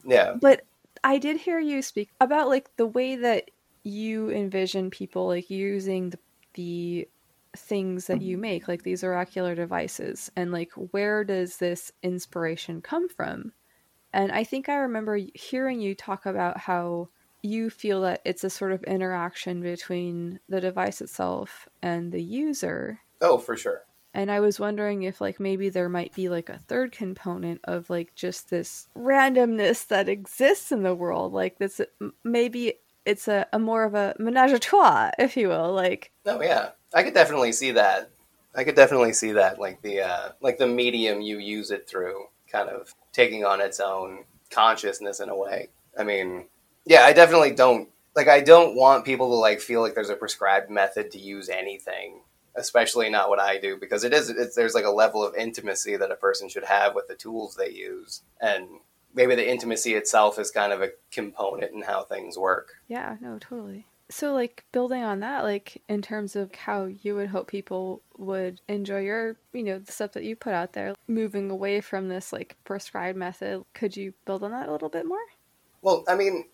[0.07, 0.63] Yeah, But
[1.03, 3.51] I did hear you speak about like the way that
[3.83, 6.19] you envision people like using the,
[6.55, 7.09] the
[7.57, 13.09] things that you make, like these oracular devices, and like where does this inspiration come
[13.09, 13.53] from?
[14.13, 17.09] And I think I remember hearing you talk about how
[17.43, 23.01] you feel that it's a sort of interaction between the device itself and the user.
[23.21, 23.83] oh for sure.
[24.15, 27.91] And I was wondering if like maybe there might be like a third component of
[27.91, 31.33] like just this randomness that exists in the world.
[31.33, 31.81] Like this
[32.23, 35.73] maybe it's a, a more of a menage a trois, if you will.
[35.73, 38.11] Like oh yeah, I could definitely see that.
[38.55, 42.27] I could definitely see that, like the uh, like the medium you use it through,
[42.49, 45.71] kind of taking on its own consciousness in a way.
[45.99, 46.47] I mean,
[46.87, 48.29] yeah, I definitely don't like.
[48.29, 52.21] I don't want people to like feel like there's a prescribed method to use anything,
[52.55, 54.31] especially not what I do, because it is.
[54.31, 57.57] It's, there's like a level of intimacy that a person should have with the tools
[57.57, 58.69] they use, and
[59.15, 62.75] maybe the intimacy itself is kind of a component in how things work.
[62.87, 63.87] Yeah, no, totally.
[64.11, 68.61] So, like, building on that, like, in terms of how you would hope people would
[68.69, 72.33] enjoy your, you know, the stuff that you put out there, moving away from this,
[72.33, 75.25] like, prescribed method, could you build on that a little bit more?
[75.81, 76.45] Well, I mean,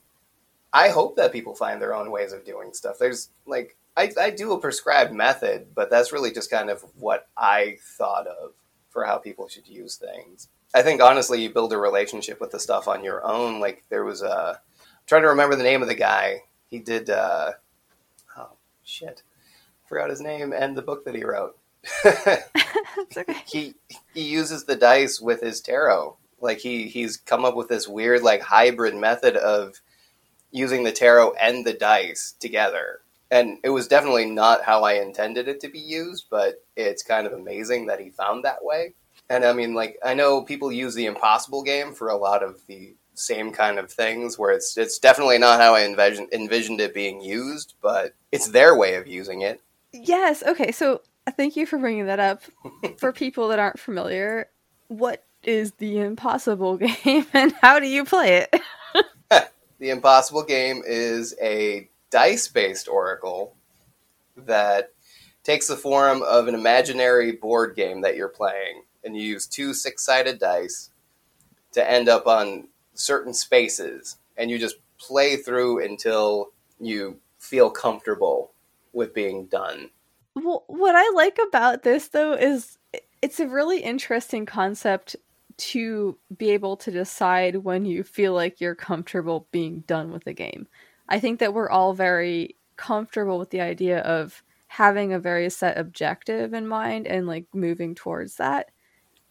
[0.73, 2.99] I hope that people find their own ways of doing stuff.
[2.99, 7.29] There's like I, I do a prescribed method, but that's really just kind of what
[7.37, 8.53] I thought of
[8.89, 10.49] for how people should use things.
[10.75, 13.61] I think honestly, you build a relationship with the stuff on your own.
[13.61, 16.43] Like there was a, I'm trying to remember the name of the guy.
[16.71, 17.53] He did, uh,
[18.37, 18.53] oh
[18.85, 19.23] shit,
[19.87, 21.59] forgot his name and the book that he wrote.
[22.97, 23.37] It's okay.
[23.47, 23.75] he
[24.15, 26.17] he uses the dice with his tarot.
[26.41, 29.81] Like he he's come up with this weird like hybrid method of
[30.51, 33.01] using the tarot and the dice together.
[33.31, 37.27] And it was definitely not how I intended it to be used, but it's kind
[37.27, 38.95] of amazing that he found that way.
[39.29, 42.67] And I mean, like I know people use the impossible game for a lot of
[42.67, 46.95] the same kind of things, where it's it's definitely not how I envisioned envisioned it
[46.95, 49.61] being used, but it's their way of using it.
[49.93, 50.43] Yes.
[50.43, 50.73] Okay.
[50.73, 52.43] So, uh, thank you for bringing that up.
[52.99, 54.49] for people that aren't familiar,
[54.89, 58.61] what is the impossible game and how do you play it?
[59.81, 63.55] The Impossible Game is a dice based oracle
[64.37, 64.93] that
[65.43, 68.83] takes the form of an imaginary board game that you're playing.
[69.03, 70.91] And you use two six sided dice
[71.73, 72.69] to end up on
[73.01, 74.17] certain spaces.
[74.37, 78.53] And you just play through until you feel comfortable
[78.93, 79.91] with being done.
[80.35, 82.79] Well, what I like about this though is
[83.23, 85.17] it's a really interesting concept
[85.57, 90.33] to be able to decide when you feel like you're comfortable being done with a
[90.33, 90.67] game.
[91.09, 95.77] I think that we're all very comfortable with the idea of having a very set
[95.77, 98.71] objective in mind and like moving towards that.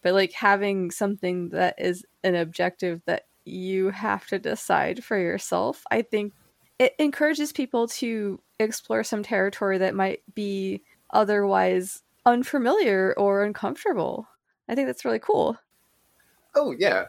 [0.02, 5.82] But like having something that is an objective that you have to decide for yourself,
[5.90, 6.32] I think
[6.78, 14.28] it encourages people to explore some territory that might be otherwise unfamiliar or uncomfortable.
[14.68, 15.58] I think that's really cool.
[16.54, 17.06] Oh yeah,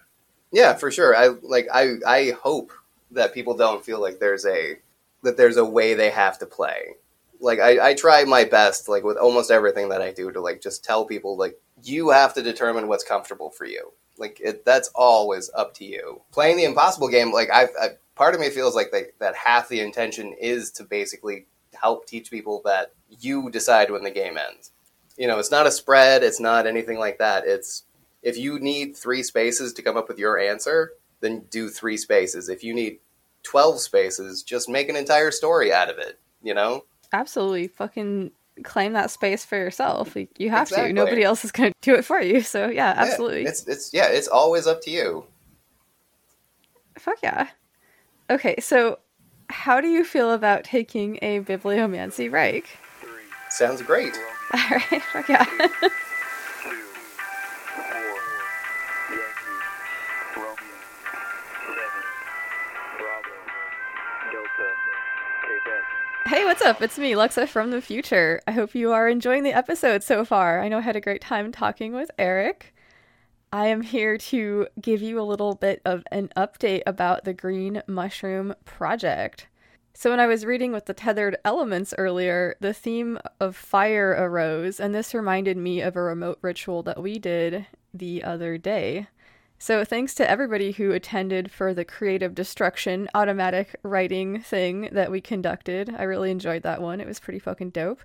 [0.52, 1.16] yeah, for sure.
[1.16, 1.68] I like.
[1.74, 2.72] I I hope
[3.12, 4.78] that people don't feel like there's a
[5.24, 6.96] that there's a way they have to play.
[7.40, 10.62] Like I, I try my best, like with almost everything that I do, to like
[10.62, 13.94] just tell people like you have to determine what's comfortable for you.
[14.22, 16.22] Like it, that's always up to you.
[16.32, 17.68] Playing the impossible game, like I,
[18.16, 22.30] part of me feels like they, that half the intention is to basically help teach
[22.30, 24.72] people that you decide when the game ends.
[25.18, 26.24] You know, it's not a spread.
[26.24, 27.46] It's not anything like that.
[27.46, 27.84] It's
[28.22, 32.48] if you need three spaces to come up with your answer, then do three spaces.
[32.48, 33.00] If you need
[33.44, 36.86] 12 spaces, just make an entire story out of it, you know?
[37.12, 38.32] Absolutely, fucking
[38.64, 40.16] claim that space for yourself.
[40.38, 40.90] You have Exactly.
[40.90, 40.94] to.
[40.94, 42.42] Nobody else is going to do it for you.
[42.42, 43.44] So yeah, absolutely.
[43.44, 45.26] Yeah, it's it's yeah, it's always up to you.
[46.98, 47.48] Fuck yeah.
[48.30, 49.00] Okay, so
[49.50, 52.78] how do you feel about taking a bibliomancy break?
[53.50, 54.14] Sounds great.
[54.54, 55.46] All right, fuck yeah.
[66.32, 66.82] Hey, what's up?
[66.82, 68.40] It's me, Lexa from the future.
[68.48, 70.62] I hope you are enjoying the episode so far.
[70.62, 72.74] I know I had a great time talking with Eric.
[73.52, 77.84] I am here to give you a little bit of an update about the Green
[77.86, 79.48] Mushroom Project.
[79.94, 84.80] So, when I was reading with the tethered elements earlier, the theme of fire arose,
[84.80, 89.08] and this reminded me of a remote ritual that we did the other day.
[89.62, 95.22] So, thanks to everybody who attended for the creative destruction automatic writing thing that we
[95.22, 95.94] conducted.
[95.96, 97.00] I really enjoyed that one.
[97.00, 98.02] It was pretty fucking dope.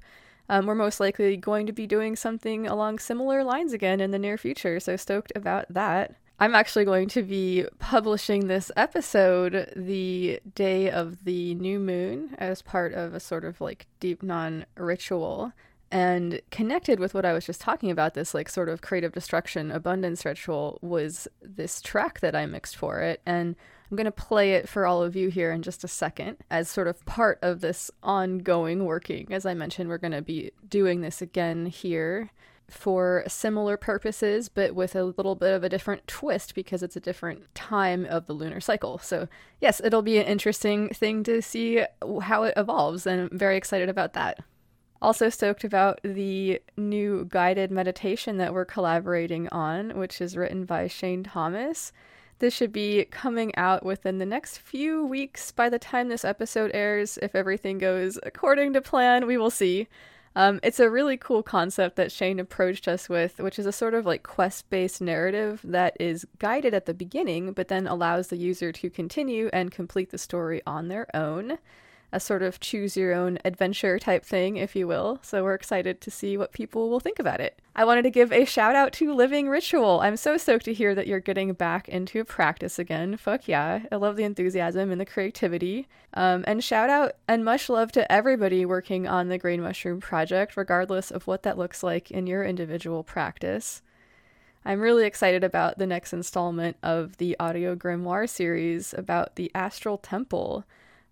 [0.51, 4.19] Um, we're most likely going to be doing something along similar lines again in the
[4.19, 6.17] near future, so stoked about that.
[6.39, 12.61] I'm actually going to be publishing this episode the day of the new moon as
[12.61, 15.55] part of a sort of like deep non ritual
[15.91, 19.71] and connected with what I was just talking about, this like sort of creative destruction
[19.71, 23.21] abundance ritual, was this track that I mixed for it.
[23.25, 23.55] And
[23.91, 26.69] I'm going to play it for all of you here in just a second as
[26.69, 29.29] sort of part of this ongoing working.
[29.31, 32.31] As I mentioned, we're going to be doing this again here
[32.69, 37.01] for similar purposes, but with a little bit of a different twist because it's a
[37.01, 38.99] different time of the lunar cycle.
[38.99, 39.29] So,
[39.61, 41.85] yes, it'll be an interesting thing to see
[42.23, 44.41] how it evolves, and I'm very excited about that.
[45.07, 50.89] Also, stoked about the new guided meditation that we're collaborating on, which is written by
[50.89, 51.93] Shane Thomas.
[52.41, 56.73] This should be coming out within the next few weeks by the time this episode
[56.75, 57.21] airs.
[57.23, 59.87] If everything goes according to plan, we will see.
[60.35, 63.95] Um, it's a really cool concept that Shane approached us with, which is a sort
[63.95, 68.39] of like quest based narrative that is guided at the beginning, but then allows the
[68.39, 71.59] user to continue and complete the story on their own
[72.17, 75.19] a sort of choose your own adventure type thing, if you will.
[75.21, 77.61] So we're excited to see what people will think about it.
[77.77, 80.01] I wanted to give a shout out to Living Ritual.
[80.01, 83.19] I'm so stoked to hear that you're getting back into practice again.
[83.19, 83.81] Fuck yeah.
[83.93, 85.89] I love the enthusiasm and the creativity.
[86.15, 90.57] Um, and shout out and much love to everybody working on the Green Mushroom Project,
[90.57, 93.83] regardless of what that looks like in your individual practice.
[94.65, 99.99] I'm really excited about the next installment of the audio grimoire series about the Astral
[99.99, 100.65] Temple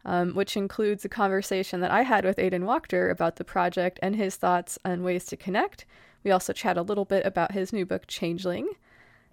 [0.04, 4.16] um, which includes a conversation that I had with Aidan Wachter about the project and
[4.16, 5.86] his thoughts on ways to connect.
[6.22, 8.68] We also chat a little bit about his new book, Changeling.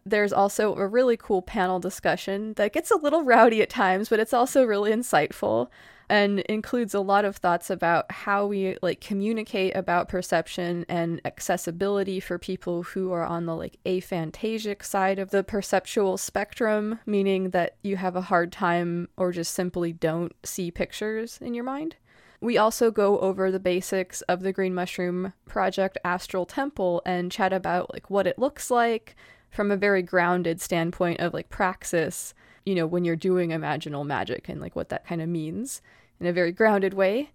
[0.06, 4.20] There's also a really cool panel discussion that gets a little rowdy at times, but
[4.20, 5.68] it's also really insightful
[6.12, 12.20] and includes a lot of thoughts about how we like communicate about perception and accessibility
[12.20, 17.78] for people who are on the like aphantasic side of the perceptual spectrum meaning that
[17.82, 21.96] you have a hard time or just simply don't see pictures in your mind.
[22.42, 27.54] We also go over the basics of the green mushroom project astral temple and chat
[27.54, 29.16] about like what it looks like
[29.50, 32.34] from a very grounded standpoint of like praxis
[32.66, 35.82] you know when you're doing imaginal magic and like what that kind of means
[36.22, 37.32] in a very grounded way.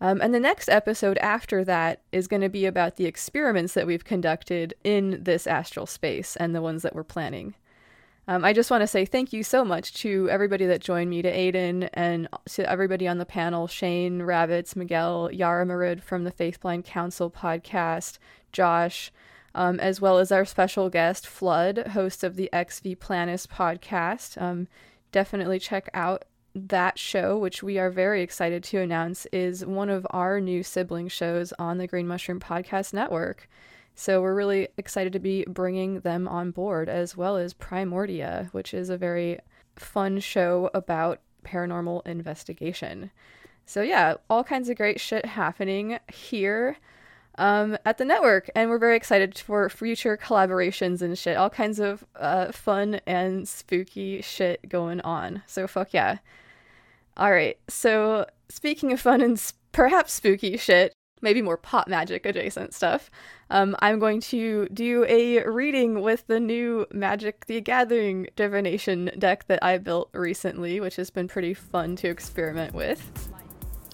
[0.00, 3.86] Um, and the next episode after that is going to be about the experiments that
[3.86, 7.54] we've conducted in this astral space and the ones that we're planning.
[8.26, 11.22] Um, I just want to say thank you so much to everybody that joined me,
[11.22, 16.32] to Aidan and to everybody on the panel Shane, Rabbits, Miguel, Yara Marid from the
[16.32, 18.18] Faithblind Council podcast,
[18.50, 19.12] Josh,
[19.54, 24.40] um, as well as our special guest, Flood, host of the XV Planus podcast.
[24.40, 24.68] Um,
[25.12, 26.24] definitely check out
[26.54, 31.08] that show, which we are very excited to announce, is one of our new sibling
[31.08, 33.48] shows on the Green Mushroom Podcast Network.
[33.94, 38.74] So we're really excited to be bringing them on board, as well as Primordia, which
[38.74, 39.38] is a very
[39.76, 43.10] fun show about paranormal investigation.
[43.66, 46.76] So, yeah, all kinds of great shit happening here
[47.38, 51.36] um, at the network, and we're very excited for future collaborations and shit.
[51.36, 55.42] All kinds of uh, fun and spooky shit going on.
[55.46, 56.18] So, fuck yeah.
[57.16, 57.56] All right.
[57.68, 60.92] So, speaking of fun and s- perhaps spooky shit,
[61.22, 63.10] maybe more pop magic adjacent stuff,
[63.50, 69.46] um, I'm going to do a reading with the new Magic the Gathering divination deck
[69.46, 73.30] that I built recently, which has been pretty fun to experiment with.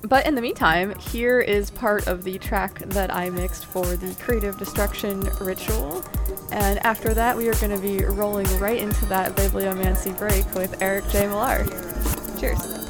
[0.02, 4.14] But in the meantime, here is part of the track that I mixed for the
[4.14, 6.02] Creative Destruction ritual.
[6.52, 10.80] And after that, we are going to be rolling right into that bibliomancy break with
[10.80, 11.26] Eric J.
[11.26, 11.66] Millar.
[12.38, 12.89] Cheers.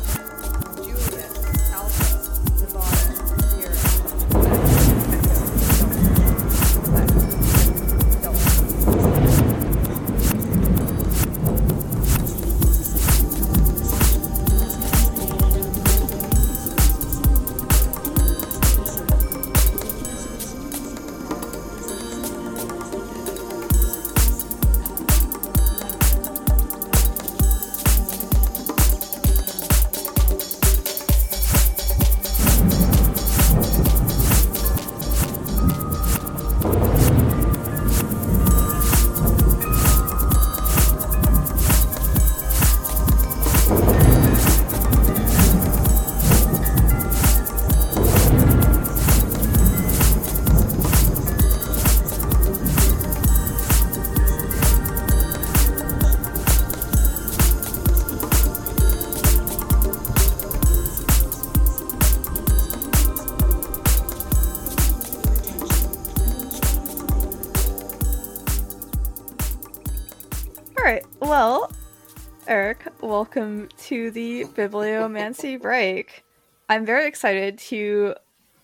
[73.11, 76.25] Welcome to the Bibliomancy break.
[76.69, 78.15] I'm very excited to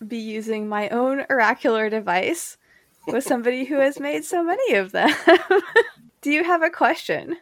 [0.07, 2.57] be using my own oracular device
[3.09, 5.11] with somebody who has made so many of them.
[6.21, 7.39] Do you have a question?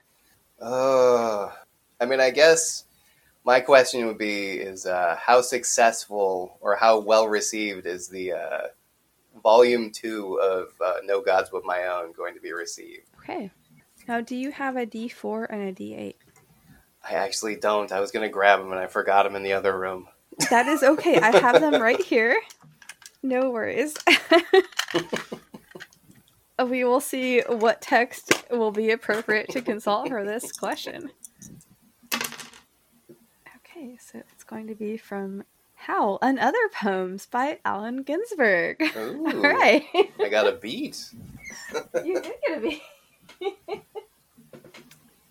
[0.58, 1.50] Uh,
[2.00, 2.86] I mean, I guess
[3.44, 8.60] my question would be: Is uh, how successful or how well received is the uh,
[9.42, 13.08] volume two of uh, No Gods But My Own going to be received?
[13.18, 13.50] Okay.
[14.08, 16.14] Now, do you have a D4 and a D8?
[17.08, 17.92] I actually don't.
[17.92, 20.08] I was going to grab them and I forgot them in the other room.
[20.50, 21.20] That is okay.
[21.20, 22.36] I have them right here.
[23.22, 23.94] No worries.
[26.68, 31.10] we will see what text will be appropriate to consult for this question.
[32.14, 35.44] Okay, so it's going to be from
[35.74, 38.80] Howl and Other Poems by Allen Ginsberg.
[38.96, 39.84] Ooh, All right.
[40.18, 41.04] I got a beat.
[42.04, 42.82] you did get a beat.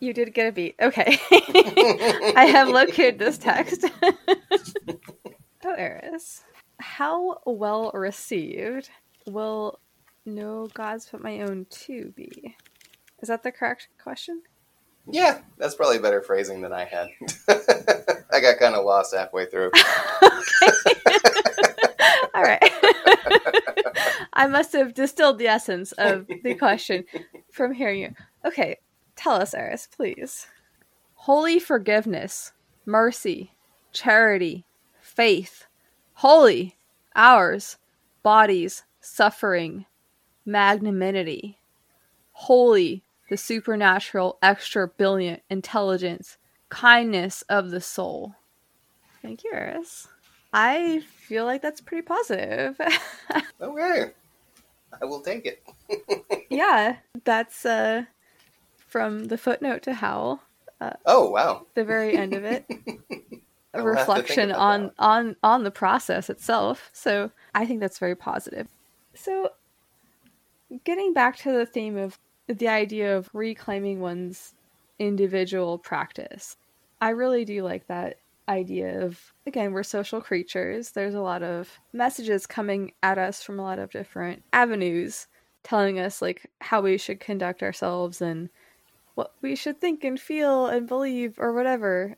[0.04, 0.76] You did get a beat.
[0.82, 1.18] Okay.
[2.36, 3.86] I have located this text.
[4.04, 6.44] oh, Eris.
[6.80, 8.90] How well received
[9.26, 9.80] will
[10.26, 12.56] No Gods But My Own 2 be?
[13.22, 14.42] Is that the correct question?
[15.10, 17.08] Yeah, that's probably better phrasing than I had.
[18.34, 19.72] I got kind of lost halfway through.
[22.34, 22.60] All right.
[24.34, 27.06] I must have distilled the essence of the question
[27.52, 28.16] from hearing you.
[28.46, 28.78] Okay,
[29.16, 30.48] tell us, Eris, please.
[31.14, 32.52] Holy forgiveness,
[32.86, 33.52] mercy,
[33.92, 34.66] charity,
[35.02, 35.66] faith,
[36.16, 36.76] holy,
[37.16, 37.78] ours,
[38.24, 39.86] bodies, suffering,
[40.46, 41.60] magnanimity,
[42.34, 46.38] holy, the supernatural, extra brilliant intelligence,
[46.70, 48.36] kindness of the soul.
[49.22, 50.08] Thank you, Eris.
[50.52, 52.80] I feel like that's pretty positive.
[53.62, 54.12] Okay,
[55.02, 55.64] I will take it.
[56.50, 58.04] yeah, that's uh
[58.94, 60.40] from the footnote to Howl,
[60.80, 61.66] uh, Oh wow!
[61.74, 62.64] the very end of it.
[63.74, 64.94] A I'll have to think reflection on that.
[65.00, 66.92] on on the process itself.
[66.94, 68.68] So, I think that's very positive.
[69.16, 69.50] So,
[70.84, 74.54] getting back to the theme of the idea of reclaiming one's
[75.00, 76.56] individual practice.
[77.02, 78.18] I really do like that
[78.48, 83.58] idea of again we're social creatures there's a lot of messages coming at us from
[83.58, 85.28] a lot of different avenues
[85.64, 88.50] telling us like how we should conduct ourselves and
[89.16, 92.18] what we should think and feel and believe or whatever.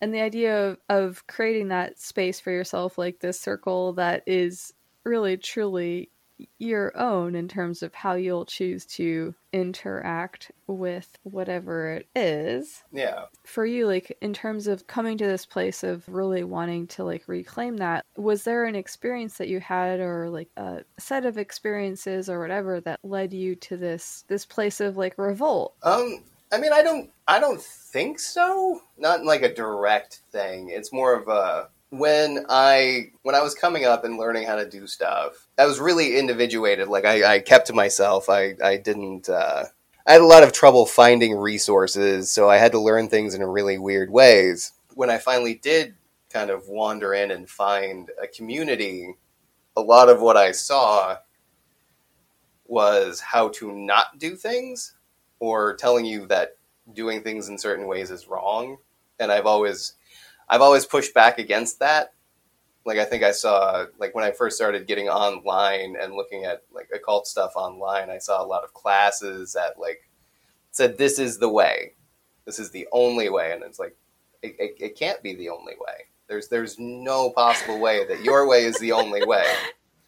[0.00, 4.72] And the idea of, of creating that space for yourself like this circle that is
[5.04, 6.10] really truly
[6.58, 12.82] your own in terms of how you'll choose to interact with whatever it is.
[12.92, 13.24] Yeah.
[13.44, 17.24] for you like in terms of coming to this place of really wanting to like
[17.26, 22.28] reclaim that was there an experience that you had or like a set of experiences
[22.28, 25.74] or whatever that led you to this this place of like revolt?
[25.82, 26.22] Um,
[26.52, 28.80] I mean, I don't, I don't think so.
[28.96, 30.70] Not like a direct thing.
[30.70, 34.68] It's more of a when I when I was coming up and learning how to
[34.68, 35.48] do stuff.
[35.58, 36.88] I was really individuated.
[36.88, 38.28] Like I, I kept to myself.
[38.28, 39.28] I, I didn't.
[39.28, 39.64] Uh,
[40.06, 43.42] I had a lot of trouble finding resources, so I had to learn things in
[43.42, 44.72] really weird ways.
[44.94, 45.94] When I finally did
[46.30, 49.16] kind of wander in and find a community,
[49.76, 51.18] a lot of what I saw
[52.66, 54.95] was how to not do things
[55.40, 56.56] or telling you that
[56.92, 58.76] doing things in certain ways is wrong.
[59.18, 59.94] And i've always
[60.48, 62.12] i've always pushed back against that.
[62.84, 66.62] Like i think i saw like when i first started getting online and looking at
[66.72, 70.06] like occult stuff online i saw a lot of classes that like
[70.76, 71.94] said this is the way.
[72.44, 73.52] This is the only way.
[73.52, 73.96] And it's like
[74.42, 76.04] it, it, it can't be the only way.
[76.28, 79.46] There's there's no possible way that your way is the only way.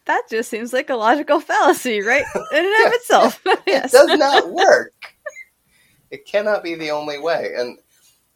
[0.05, 2.23] That just seems like a logical fallacy right?
[2.51, 3.43] In and of itself.
[3.67, 3.93] Yes.
[3.93, 4.93] It does not work.
[6.11, 7.53] It cannot be the only way.
[7.55, 7.79] And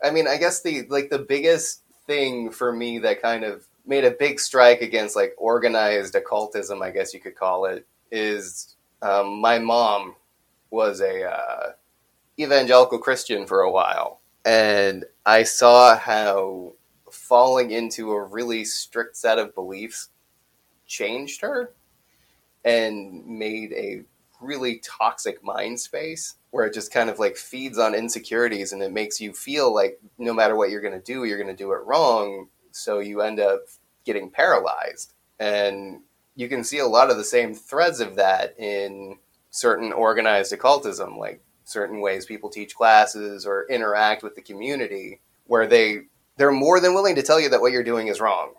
[0.03, 4.05] I mean, I guess the like the biggest thing for me that kind of made
[4.05, 9.39] a big strike against like organized occultism, I guess you could call it, is um,
[9.39, 10.15] my mom
[10.69, 11.71] was a uh,
[12.39, 16.73] evangelical Christian for a while, and I saw how
[17.11, 20.09] falling into a really strict set of beliefs
[20.87, 21.73] changed her
[22.65, 24.03] and made a
[24.43, 28.91] really toxic mind space where it just kind of like feeds on insecurities and it
[28.91, 31.71] makes you feel like no matter what you're going to do, you're going to do
[31.71, 32.47] it wrong.
[32.71, 33.61] So you end up
[34.05, 35.13] getting paralyzed.
[35.39, 36.01] And
[36.35, 39.17] you can see a lot of the same threads of that in
[39.49, 45.67] certain organized occultism, like certain ways people teach classes or interact with the community where
[45.67, 46.01] they
[46.37, 48.53] they're more than willing to tell you that what you're doing is wrong.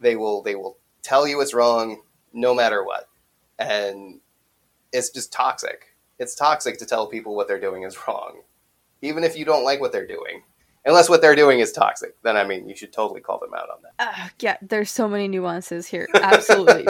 [0.00, 2.02] They will they will tell you it's wrong
[2.32, 3.08] no matter what.
[3.58, 4.20] And
[4.96, 5.94] it's just toxic.
[6.18, 8.40] It's toxic to tell people what they're doing is wrong,
[9.02, 10.42] even if you don't like what they're doing.
[10.84, 13.68] Unless what they're doing is toxic, then I mean, you should totally call them out
[13.70, 13.94] on that.
[13.98, 16.06] Uh, yeah, there's so many nuances here.
[16.14, 16.86] Absolutely.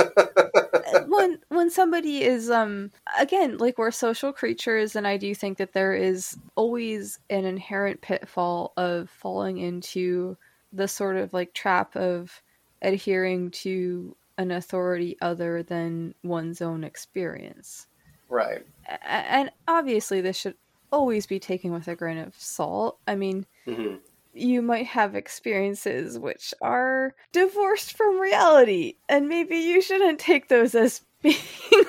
[1.09, 5.73] when when somebody is um again like we're social creatures and i do think that
[5.73, 10.37] there is always an inherent pitfall of falling into
[10.73, 12.41] the sort of like trap of
[12.83, 17.89] adhering to an authority other than one's own experience
[18.29, 18.65] right.
[19.05, 20.55] And obviously this should
[20.93, 23.97] always be taken with a grain of salt i mean hmm
[24.39, 30.75] you might have experiences which are divorced from reality and maybe you shouldn't take those
[30.75, 31.35] as being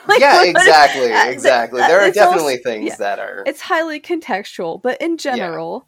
[0.07, 1.81] like yeah, exactly, uh, exactly.
[1.81, 2.95] There are it's also- definitely things yeah.
[2.95, 3.43] that are.
[3.45, 5.87] it's highly contextual but in general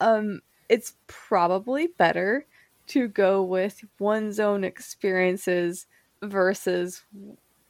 [0.00, 2.46] um it's probably better
[2.86, 5.86] to go with one's own experiences
[6.22, 7.02] versus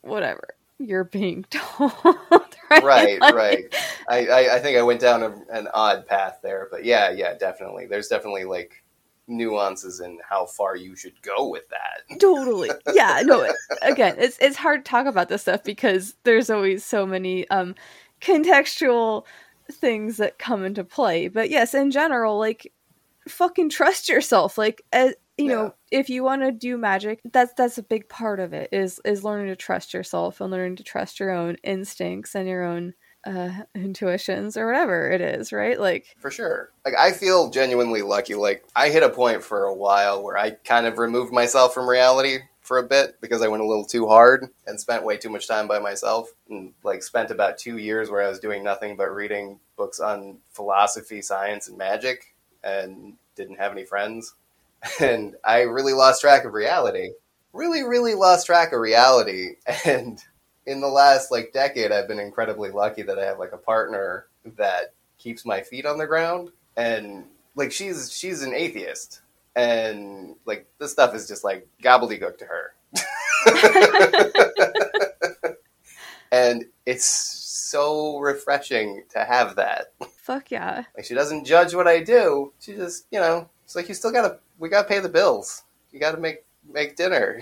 [0.03, 1.93] whatever you're being told
[2.70, 2.83] right?
[2.83, 3.74] Right Like, right.
[4.09, 7.35] I, I i think i went down a, an odd path there but yeah yeah
[7.35, 7.87] definitely.
[7.87, 8.83] There's definitely like
[9.26, 12.18] nuances in how far you should go with that.
[12.20, 12.70] Totally.
[12.95, 13.51] Yeah no
[13.83, 17.74] again it's it's hard to talk about this stuff because there's always so many um
[18.20, 19.24] contextual
[19.70, 21.29] things that come into play.
[21.29, 22.72] But yes in general like
[23.29, 24.57] fucking trust yourself.
[24.57, 25.55] Like as, you Yeah.
[25.55, 29.01] know if you want to do magic that's that's a big part of it is
[29.05, 32.95] is learning to trust yourself and learning to trust your own instincts and your own
[33.26, 35.78] uh intuitions or whatever it is right?
[35.80, 36.70] Like for sure.
[36.84, 38.34] Like i feel genuinely lucky.
[38.34, 41.89] Like i hit a point for a while where i kind of removed myself from
[41.89, 45.30] reality for a bit because i went a little too hard and spent way too
[45.30, 48.95] much time by myself and like spent about two years where i was doing nothing
[48.95, 54.34] but reading books on philosophy science and magic and didn't have any friends
[55.01, 57.11] and i really lost track of reality.
[57.53, 59.57] Really really lost track of reality.
[59.85, 60.22] And
[60.66, 64.26] in the last like decade i've been incredibly lucky that i have like a partner
[64.57, 66.51] that keeps my feet on the ground.
[66.76, 67.24] And
[67.55, 69.22] like she's she's an atheist.
[69.57, 72.74] And like this stuff is just like gobbledygook to her.
[76.31, 79.93] And it's so refreshing to have that.
[80.16, 80.85] Fuck yeah.
[80.97, 82.53] Like she doesn't judge what i do.
[82.61, 85.62] She just you know it's like you still gotta we gotta pay the bills.
[85.92, 87.40] You gotta make make dinner.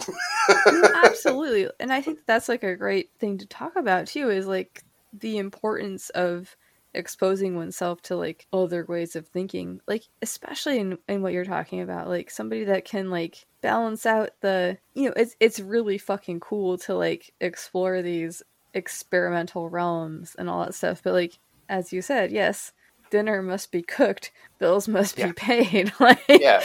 [1.04, 1.68] Absolutely.
[1.80, 5.38] And i think that's like a great thing to talk about too is like the
[5.38, 6.56] importance of
[6.94, 9.80] exposing oneself to like other ways of thinking.
[9.86, 14.30] Like especially in, in what you're talking about like somebody that can like balance out
[14.40, 18.42] the you know it's it's really fucking cool to like explore these
[18.74, 21.02] experimental realms and all that stuff.
[21.02, 21.38] But like
[21.68, 22.72] as you said yes
[23.10, 24.30] dinner must be cooked.
[24.58, 25.26] Bills must Yeah.
[25.28, 25.92] be paid.
[26.00, 26.62] Like yeah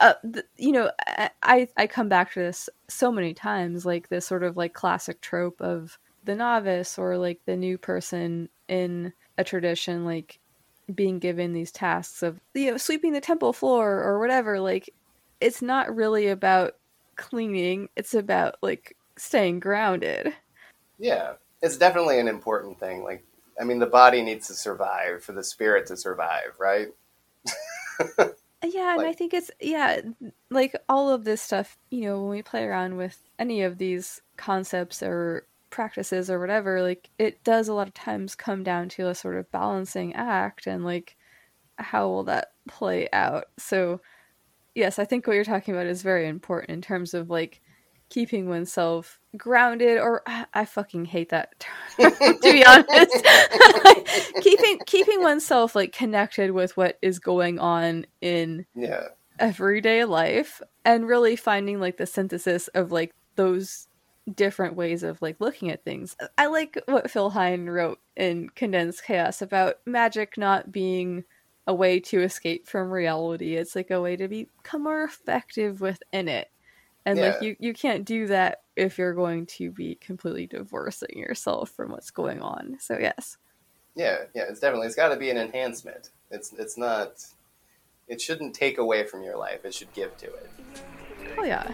[0.00, 0.14] uh,
[0.56, 0.90] you know,
[1.42, 5.20] I, I come back to this so many times, like this sort of like classic
[5.20, 10.38] trope of the novice or like the new person in a tradition, like
[10.94, 14.60] being given these tasks of you know sweeping the temple floor or whatever.
[14.60, 14.90] Like,
[15.40, 16.74] it's not really about
[17.16, 20.32] cleaning; it's about like staying grounded.
[20.98, 23.02] Yeah, it's definitely an important thing.
[23.02, 23.24] Like,
[23.60, 26.88] I mean, the body needs to survive for the spirit to survive, right?
[28.62, 30.00] Yeah, and I think it's yeah,
[30.50, 34.20] like all of this stuff, you know, when we play around with any of these
[34.36, 39.08] concepts or practices or whatever, like it does a lot of times come down to
[39.08, 41.16] a sort of balancing act and like
[41.78, 43.46] how will that play out.
[43.58, 44.02] So,
[44.74, 47.62] yes, I think what you're talking about is very important in terms of like
[48.10, 50.22] keeping oneself grounded or
[50.54, 53.26] I fucking hate that term, to be honest.
[54.40, 59.08] keeping keeping oneself like connected with what is going on in Yeah,
[59.38, 63.88] everyday life and really finding like the synthesis of like those
[64.34, 66.16] different ways of like looking at things.
[66.38, 71.24] I like what Phil Hine wrote in Condensed Chaos about magic not being
[71.66, 73.56] a way to escape from reality.
[73.56, 76.48] It's like a way to become more effective within it.
[77.06, 81.70] And like you you can't do that if you're going to be completely divorcing yourself
[81.70, 82.76] from what's going on.
[82.78, 83.38] So yes.
[83.94, 84.44] yeah, yeah.
[84.48, 86.10] It's definitely it's got to be an enhancement.
[86.30, 87.24] It's it's not.
[88.08, 89.64] It shouldn't take away from your life.
[89.64, 90.50] It should give to it.
[91.38, 91.70] Oh yeah.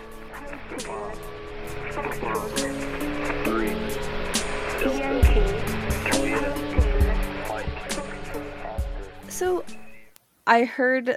[9.29, 9.65] So
[10.47, 11.17] I heard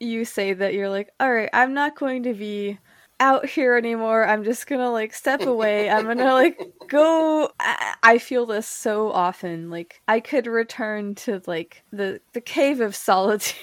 [0.00, 2.78] you say that you're like, all right, I'm not going to be
[3.20, 4.26] out here anymore.
[4.26, 5.90] I'm just gonna like step away.
[5.90, 7.50] I'm gonna like go.
[7.60, 9.70] I, I feel this so often.
[9.70, 13.56] Like I could return to like the the cave of solitude.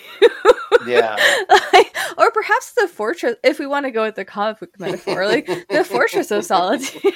[0.85, 1.15] Yeah,
[1.73, 5.25] like, or perhaps the fortress if we want to go with the comic book metaphor
[5.25, 7.13] like the fortress of solitude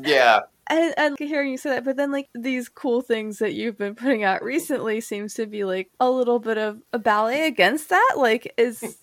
[0.00, 3.78] yeah, and, and hearing you say that, but then like these cool things that you've
[3.78, 7.88] been putting out recently seems to be like a little bit of a ballet against
[7.88, 8.14] that.
[8.16, 8.98] Like, is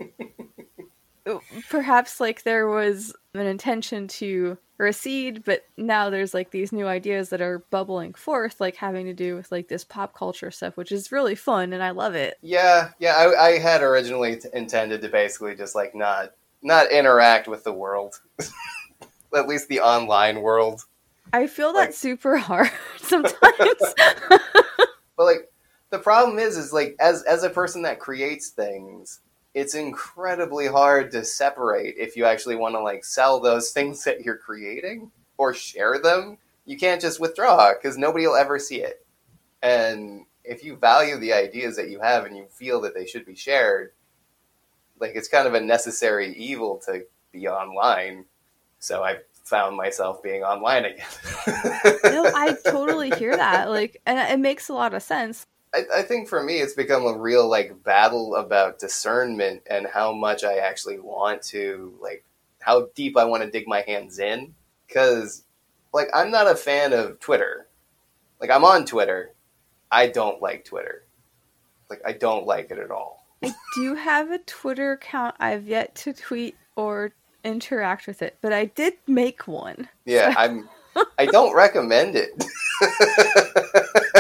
[1.70, 7.30] perhaps like there was an intention to recede, but now there's like these new ideas
[7.30, 10.92] that are bubbling forth, like having to do with like this pop culture stuff, which
[10.92, 12.36] is really fun and I love it.
[12.42, 13.16] Yeah, yeah.
[13.16, 17.74] I, I had originally t- intended to basically just like not not interact with the
[17.74, 18.20] world,
[19.36, 20.82] at least the online world.
[21.34, 23.36] I feel that Like- super hard sometimes.
[25.18, 25.50] But like
[25.92, 29.22] the problem is is like as as a person that creates things,
[29.56, 34.22] it's incredibly hard to separate if you actually want to like sell those things that
[34.24, 36.38] you're creating or share them.
[36.66, 39.06] You can't just withdraw cuz nobody will ever see it.
[39.64, 43.26] And if you value the ideas that you have and you feel that they should
[43.26, 43.94] be shared,
[45.00, 48.26] like it's kind of a necessary evil to be online.
[48.80, 51.08] So I found myself being online again.
[52.04, 53.70] no, I totally hear that.
[53.70, 55.46] Like, and it makes a lot of sense.
[55.76, 60.14] I, I think for me, it's become a real like battle about discernment and how
[60.14, 62.24] much I actually want to like
[62.62, 64.54] how deep I want to dig my hands in.
[64.88, 65.44] Because
[65.94, 67.68] like I'm not a fan of Twitter.
[68.40, 69.34] Like I'm on Twitter,
[69.92, 71.04] I don't like Twitter.
[71.90, 73.26] Like I don't like it at all.
[73.44, 75.36] I do have a Twitter account.
[75.40, 77.12] I've yet to tweet or
[77.44, 79.90] interact with it, but I did make one.
[80.06, 80.70] Yeah, I'm.
[81.20, 82.42] I don't recommend it.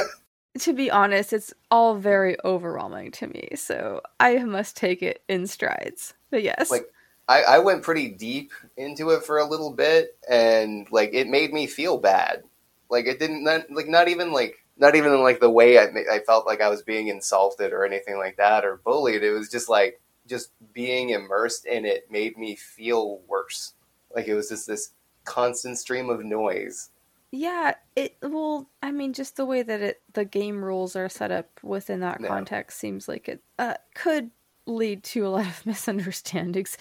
[0.59, 5.47] To be honest, it's all very overwhelming to me, so I must take it in
[5.47, 6.13] strides.
[6.29, 6.71] But yes.
[6.71, 6.87] Like,
[7.27, 11.51] I, I went pretty deep into it for a little bit, and like it made
[11.51, 12.43] me feel bad.
[12.89, 16.19] Like it didn't not, like not even like not even like the way I I
[16.19, 19.23] felt like I was being insulted or anything like that or bullied.
[19.23, 23.73] It was just like just being immersed in it made me feel worse.
[24.13, 24.91] Like it was just this
[25.23, 26.89] constant stream of noise.
[27.37, 31.31] Yeah, it well, I mean, just the way that it the game rules are set
[31.31, 32.27] up within that Yeah.
[32.27, 34.31] context seems like it uh, could
[34.65, 36.77] lead to a lot of misunderstandings.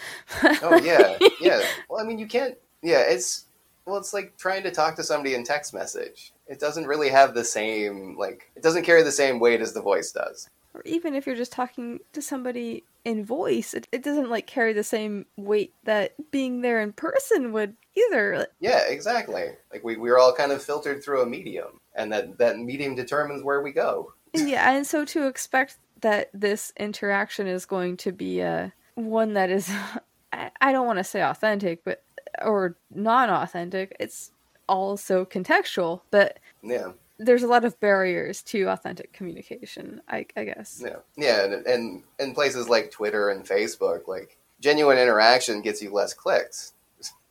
[0.62, 1.62] Oh yeah, yeah.
[1.88, 2.56] Well, I mean, you can't.
[2.82, 3.46] Yeah, it's
[3.84, 6.32] well, it's like trying to talk to somebody in text message.
[6.46, 8.50] It doesn't really have the same like.
[8.54, 10.48] It doesn't carry the same weight as the voice does.
[10.74, 14.72] Or even if you're just talking to somebody in voice, it, it doesn't like carry
[14.72, 18.46] the same weight that being there in person would either.
[18.60, 19.50] Yeah, exactly.
[19.72, 23.42] Like we we're all kind of filtered through a medium, and that that medium determines
[23.42, 24.12] where we go.
[24.34, 29.50] yeah, and so to expect that this interaction is going to be uh, one that
[29.50, 29.70] is,
[30.32, 32.02] I, I don't want to say authentic, but
[32.42, 33.96] or non-authentic.
[34.00, 34.32] It's
[34.68, 40.00] also contextual, but Yeah, there's a lot of barriers to authentic communication.
[40.08, 40.82] I, I guess.
[40.84, 41.44] yeah, yeah.
[41.44, 46.72] And and in places like Twitter and Facebook, like genuine interaction gets you less clicks.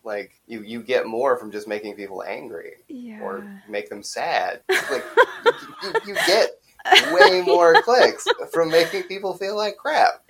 [0.03, 2.73] Like you you get more from just making people angry.
[2.87, 3.21] Yeah.
[3.21, 4.61] or make them sad.
[4.91, 5.03] Like
[5.45, 5.51] you,
[5.83, 6.49] you, you get
[7.13, 10.21] way more clicks from making people feel like crap.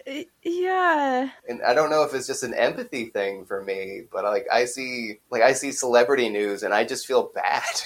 [0.44, 1.30] Yeah.
[1.50, 4.66] And I don't know if it's just an empathy thing for me, but like I
[4.66, 7.82] see like I see celebrity news and I just feel bad.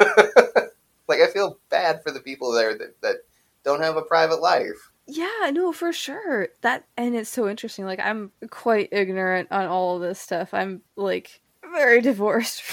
[1.12, 3.16] like I feel bad for the people there that, that
[3.64, 4.90] don't have a private life.
[5.06, 6.48] Yeah, no, for sure.
[6.62, 7.84] That and it's so interesting.
[7.84, 10.54] Like I'm quite ignorant on all of this stuff.
[10.54, 11.40] I'm like
[11.74, 12.62] very divorced.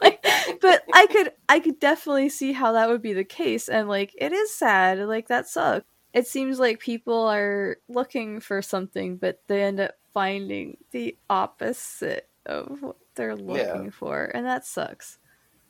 [0.00, 0.24] Like,
[0.60, 4.14] but I could I could definitely see how that would be the case and like
[4.16, 4.98] it is sad.
[5.00, 5.86] Like that sucks.
[6.12, 12.28] It seems like people are looking for something but they end up finding the opposite
[12.46, 15.18] of what they're looking for and that sucks.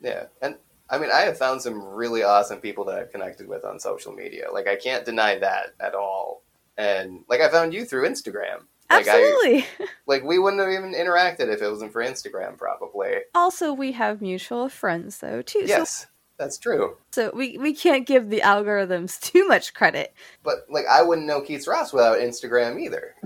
[0.01, 0.55] Yeah, and
[0.89, 4.13] I mean, I have found some really awesome people that I've connected with on social
[4.13, 4.47] media.
[4.51, 6.43] Like, I can't deny that at all.
[6.77, 8.63] And like, I found you through Instagram.
[8.89, 9.65] Like, I Absolutely.
[10.07, 13.15] like we wouldn't have even interacted if it wasn't for Instagram, probably.
[13.35, 15.61] also, we have mutual friends though too.
[15.61, 16.07] So Yes,
[16.37, 16.97] that's true.
[17.11, 20.13] So we, we can't give the algorithms too much credit.
[20.43, 23.15] But like, I wouldn't know Keith Ross without Instagram either.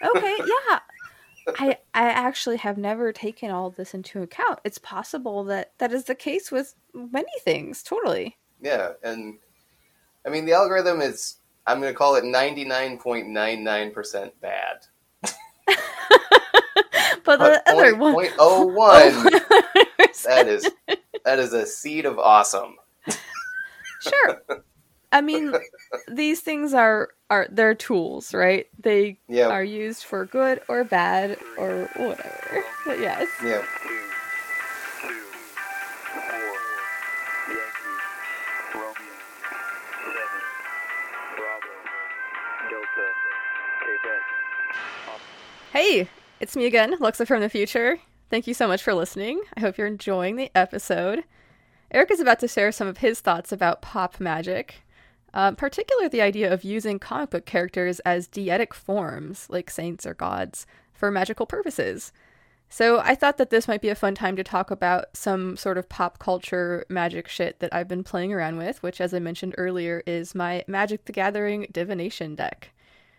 [0.00, 0.78] Okay, yeah.
[1.58, 4.60] I I actually have never taken all this into account.
[4.64, 7.82] It's possible that that is the case with many things.
[7.82, 8.36] Totally.
[8.60, 9.38] yeah, and
[10.26, 11.36] I mean, the algorithm is.
[11.66, 14.76] I'm going to call it 99.99% bad.
[15.22, 15.34] but
[15.66, 19.30] the But other point- one, point oh one, oh,
[19.98, 20.70] that that is
[21.26, 22.76] that is a seed of awesome.
[24.00, 24.42] sure.
[25.12, 25.54] I mean,
[26.10, 28.66] these things are are they're tools, right?
[28.78, 32.64] They Yeah, are used for good or bad or whatever.
[32.84, 33.28] But yes.
[33.44, 33.62] yeah.
[33.62, 33.64] two,
[35.00, 35.20] two,
[36.14, 36.54] four,
[37.48, 37.96] Yankee,
[38.74, 39.16] Romeo,
[40.04, 40.42] seven,
[41.36, 41.72] Bravo,
[42.70, 43.06] Delta,
[43.82, 44.22] Quebec.
[45.72, 46.08] Hey,
[46.40, 47.98] it's me again, Luxa from the future.
[48.30, 49.40] Thank you so much for listening.
[49.56, 51.24] I hope you're enjoying the episode.
[51.90, 54.82] Eric is about to share some of his thoughts about pop magic,
[55.34, 60.14] um, particularly the idea of using comic book characters as deific forms, like saints or
[60.14, 62.12] gods, for magical purposes.
[62.70, 65.78] So I thought that this might be a fun time to talk about some sort
[65.78, 69.54] of pop culture magic shit that I've been playing around with, which, as I mentioned
[69.56, 72.70] earlier, is my Magic the Gathering divination deck.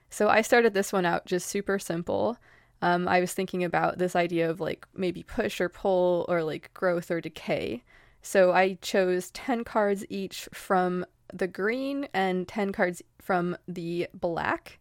[0.10, 2.38] So I started this one out just super simple.
[2.82, 6.74] Um, I was thinking about this idea of like maybe push or pull or like
[6.74, 7.84] growth or decay.
[8.22, 14.80] So I chose 10 cards each from the green and 10 cards from the black.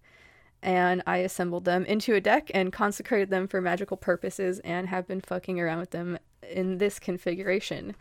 [0.62, 5.06] And I assembled them into a deck and consecrated them for magical purposes and have
[5.06, 7.94] been fucking around with them in this configuration.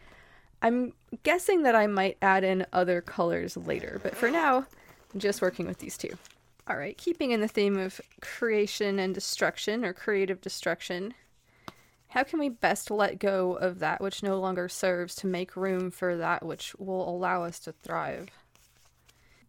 [0.62, 0.94] I'm
[1.24, 4.66] guessing that I might add in other colors later, but for now,
[5.14, 6.18] I'm just working with these two.
[6.68, 11.14] All right, keeping in the theme of creation and destruction or creative destruction,
[12.18, 15.92] how can we best let go of that which no longer serves to make room
[15.92, 18.30] for that which will allow us to thrive?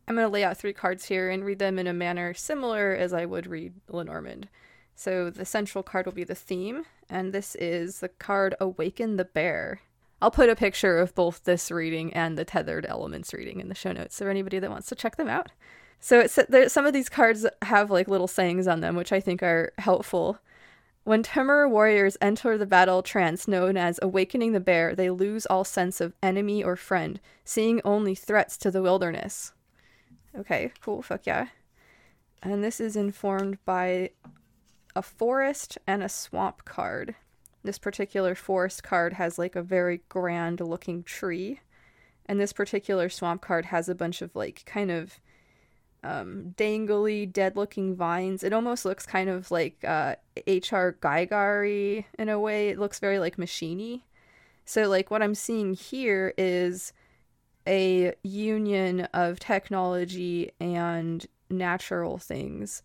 [0.07, 2.93] I'm going to lay out three cards here and read them in a manner similar
[2.93, 4.51] as I would read Lenormand.
[4.95, 9.25] So the central card will be the theme, and this is the card Awaken the
[9.25, 9.81] Bear.
[10.21, 13.75] I'll put a picture of both this reading and the Tethered Elements reading in the
[13.75, 15.53] show notes for anybody that wants to check them out.
[16.01, 19.21] So it's there, some of these cards have like little sayings on them, which I
[19.21, 20.39] think are helpful.
[21.09, 25.65] When Temur warriors enter the battle trance known as Awakening the Bear, they lose all
[25.65, 29.55] sense of enemy or friend, seeing only threats to the wilderness.
[30.37, 31.47] Okay, cool, fuck yeah.
[32.43, 34.11] And this is informed by
[34.95, 37.15] a forest and a swamp card.
[37.65, 41.61] This particular forest card has like a very grand looking tree,
[42.27, 45.21] and this particular swamp card has a bunch of like kind of
[46.03, 48.43] um, dangly, dead looking vines.
[48.43, 50.97] It almost looks kind of like uh, H.R.
[51.01, 52.71] Giger in a way.
[52.71, 54.03] It looks very like machiney.
[54.65, 56.93] So, like, what I'm seeing here is
[57.67, 62.83] a union of technology and natural things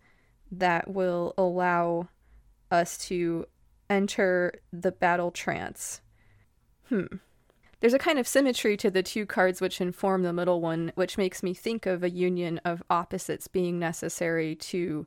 [0.52, 2.08] that will allow
[2.72, 3.46] us to
[3.90, 6.02] enter the battle trance.
[6.90, 7.18] Hmm.
[7.84, 11.18] There's a kind of symmetry to the two cards which inform the middle one, which
[11.18, 15.06] makes me think of a union of opposites being necessary to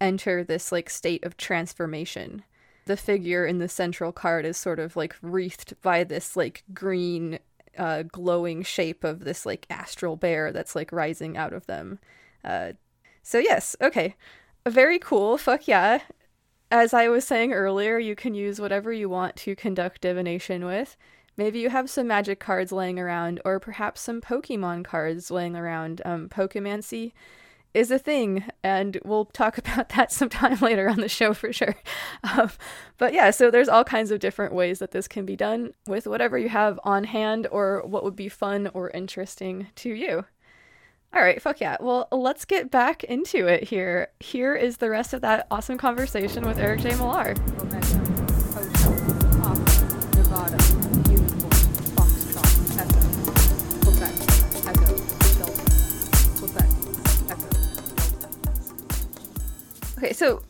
[0.00, 2.42] enter this like state of transformation.
[2.86, 7.40] The figure in the central card is sort of like wreathed by this like green
[7.76, 11.98] uh, glowing shape of this like astral bear that's like rising out of them.
[12.42, 12.72] Uh,
[13.22, 14.16] so yes, okay,
[14.66, 15.36] very cool.
[15.36, 15.98] Fuck yeah.
[16.70, 20.96] As I was saying earlier, you can use whatever you want to conduct divination with.
[21.36, 26.00] Maybe you have some magic cards laying around, or perhaps some Pokemon cards laying around.
[26.04, 27.12] Um, Pokemancy
[27.74, 31.76] is a thing, and we'll talk about that sometime later on the show for sure.
[32.36, 32.50] Um,
[32.96, 36.06] but yeah, so there's all kinds of different ways that this can be done with
[36.06, 40.24] whatever you have on hand or what would be fun or interesting to you.
[41.12, 41.76] All right, fuck yeah.
[41.80, 44.08] Well, let's get back into it here.
[44.20, 46.96] Here is the rest of that awesome conversation with Eric J.
[46.96, 47.34] Millar.
[60.04, 60.42] Okay, so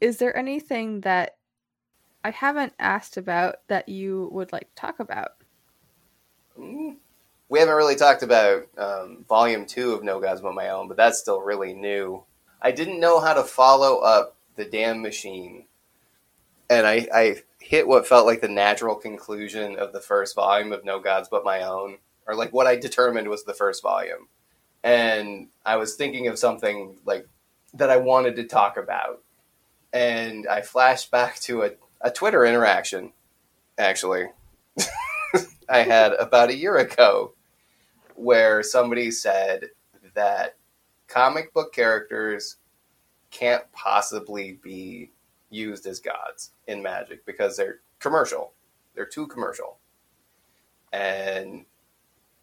[0.00, 1.36] is there anything that
[2.24, 5.32] I haven't asked about that you would like to talk about?
[6.56, 10.96] We haven't really talked about um, volume two of No Gods But My Own, but
[10.96, 12.24] that's still really new.
[12.62, 15.66] I didn't know how to follow up the damn machine,
[16.70, 20.86] and I, I hit what felt like the natural conclusion of the first volume of
[20.86, 24.28] No Gods But My Own, or like what I determined was the first volume.
[24.82, 27.28] And I was thinking of something like
[27.74, 29.22] that I wanted to talk about.
[29.92, 31.70] And I flashed back to a,
[32.00, 33.12] a Twitter interaction,
[33.78, 34.26] actually,
[35.68, 37.32] I had about a year ago,
[38.14, 39.70] where somebody said
[40.14, 40.56] that
[41.08, 42.56] comic book characters
[43.30, 45.10] can't possibly be
[45.50, 48.52] used as gods in magic because they're commercial.
[48.94, 49.78] They're too commercial.
[50.92, 51.64] And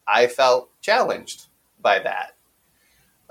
[0.07, 1.47] I felt challenged
[1.81, 2.35] by that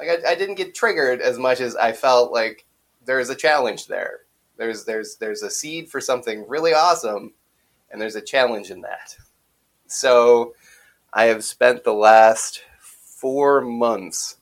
[0.00, 2.64] like I, I didn't get triggered as much as I felt like
[3.04, 4.20] there's a challenge there.
[4.56, 7.34] There's there's there's a seed for something really awesome,
[7.90, 9.16] and there's a challenge in that.
[9.86, 10.54] So
[11.12, 14.38] I have spent the last four months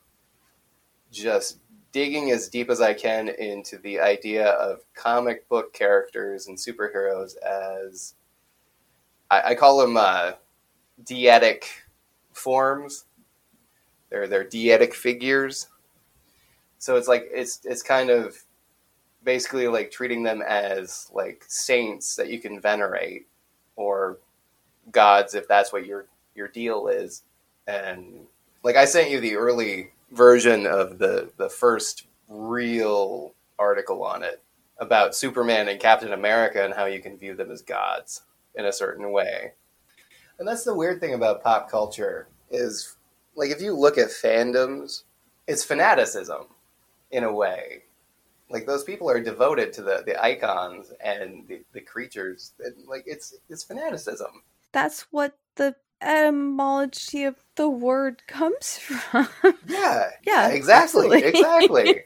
[1.10, 1.58] just
[1.90, 7.36] digging as deep as I can into the idea of comic book characters and superheroes
[7.38, 8.14] as
[9.30, 10.32] I, I call them uh,
[11.02, 11.64] deific
[12.32, 13.06] forms
[14.10, 15.68] they're they're deific figures.
[16.78, 18.36] So it's like it's it's kind of
[19.24, 23.26] basically like treating them as like saints that you can venerate
[23.76, 24.18] or
[24.90, 27.24] gods if that's what your your deal is
[27.66, 28.14] and
[28.62, 34.40] like i sent you the early version of the the first real article on it
[34.78, 38.22] about superman and captain america and how you can view them as gods
[38.54, 39.52] in a certain way
[40.38, 42.96] and that's the weird thing about pop culture is
[43.38, 45.04] like if you look at fandoms
[45.48, 46.44] it's fanaticism
[47.10, 47.82] in a way.
[48.50, 53.04] Like those people are devoted to the, the icons and the, the creatures and like
[53.06, 54.42] it's it's fanaticism.
[54.72, 59.28] That's what the etymology of the word comes from.
[59.66, 60.10] yeah.
[60.24, 61.22] Yeah, exactly.
[61.22, 62.02] exactly.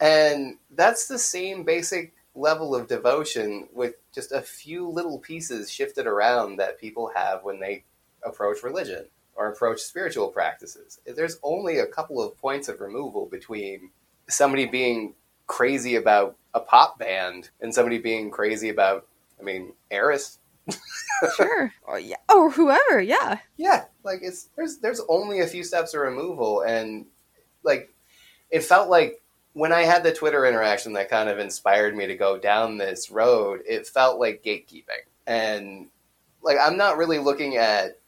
[0.00, 6.06] And that's the same basic level of devotion with just a few little pieces shifted
[6.06, 7.84] around that people have when they
[8.24, 9.06] approach religion
[9.36, 13.90] or approach spiritual practices there's only a couple of points of removal between
[14.28, 15.14] somebody being
[15.46, 19.06] crazy about a pop band and somebody being crazy about
[19.40, 20.38] i mean eris
[21.36, 21.72] sure.
[21.86, 23.00] Or yeah, or whoever.
[23.00, 23.38] Yeah.
[23.56, 27.06] Yeah, like it's there's there's only a few steps of removal, and
[27.62, 27.92] like
[28.50, 29.22] it felt like
[29.52, 33.10] when I had the Twitter interaction that kind of inspired me to go down this
[33.10, 33.60] road.
[33.66, 35.88] It felt like gatekeeping, and
[36.42, 38.00] like I'm not really looking at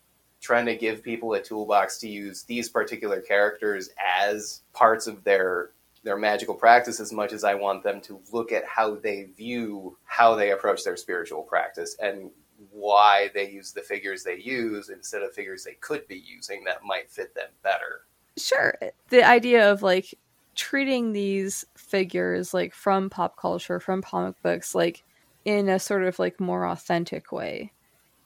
[0.46, 5.70] trying to give people a toolbox to use these particular characters as parts of their
[6.04, 9.98] their magical practice as much as I want them to look at how they view
[10.04, 12.30] how they approach their spiritual practice and
[12.70, 16.84] why they use the figures they use instead of figures they could be using that
[16.84, 18.02] might fit them better.
[18.36, 18.74] Sure.
[19.08, 20.14] The idea of like
[20.54, 25.02] treating these figures like from pop culture, from comic books, like
[25.44, 27.72] in a sort of like more authentic way.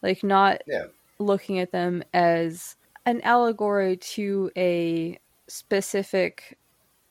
[0.03, 0.87] Like not Yeah.
[1.21, 5.19] Looking at them as an allegory to a
[5.49, 6.59] specific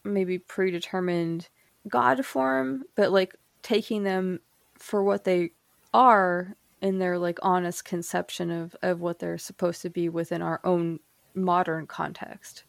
[0.03, 1.49] maybe predetermined
[1.88, 4.39] god form, but like taking them
[4.78, 5.51] for what they
[5.93, 10.62] are in their like honest conception of of what they're supposed to be within our
[10.64, 10.99] own
[11.36, 12.64] modern context.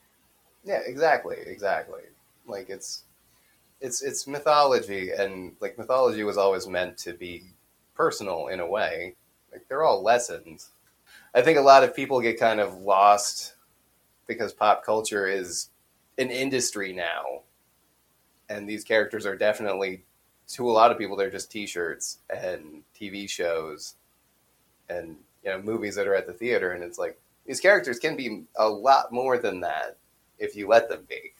[0.64, 2.02] Yeah, exactly, exactly.
[2.46, 3.04] Like it's
[3.80, 7.44] it's it's mythology and like mythology was always meant to be
[7.94, 9.14] personal in a way.
[9.52, 10.70] Like they're all lessons.
[11.34, 13.54] I think a lot of people get kind of lost
[14.26, 15.70] because pop culture is
[16.18, 17.42] an industry now.
[18.48, 20.04] And these characters are definitely
[20.48, 23.94] to a lot of people they're just t-shirts and TV shows
[24.88, 28.16] and you know movies that are at the theater and it's like these characters can
[28.16, 29.96] be a lot more than that
[30.38, 31.32] if you let them be.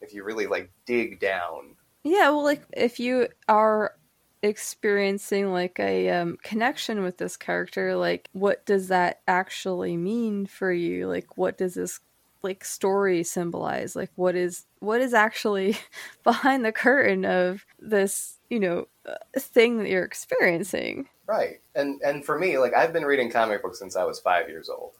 [0.00, 1.74] If you really like dig down.
[2.04, 3.94] Yeah, well, like if you are
[4.42, 10.72] experiencing like a um, connection with this character, like what does that actually mean for
[10.72, 11.08] you?
[11.08, 12.00] Like, what does this
[12.42, 13.96] like story symbolize?
[13.96, 15.76] Like, what is what is actually
[16.24, 21.08] behind the curtain of this, you know, uh, thing that you're experiencing?
[21.26, 21.60] Right.
[21.74, 24.68] And and for me, like I've been reading comic books since I was 5 years
[24.68, 24.92] old.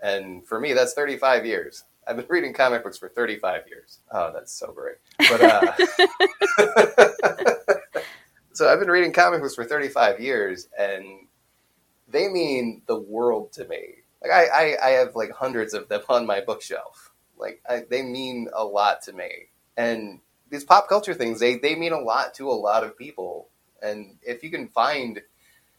[0.00, 1.84] And for me that's 35 years.
[2.06, 3.98] I've been reading comic books for 35 years.
[4.10, 4.96] Oh, that's so great.
[5.18, 5.74] But uh
[8.58, 11.28] So I've been reading comic books for 35 years and
[12.08, 13.98] they mean the world to me.
[14.20, 17.12] Like I, I, I have like hundreds of them on my bookshelf.
[17.36, 19.30] Like I, they mean a lot to me.
[19.76, 20.18] And
[20.50, 23.48] these pop culture things, they, they mean a lot to a lot of people.
[23.80, 25.20] And if you can find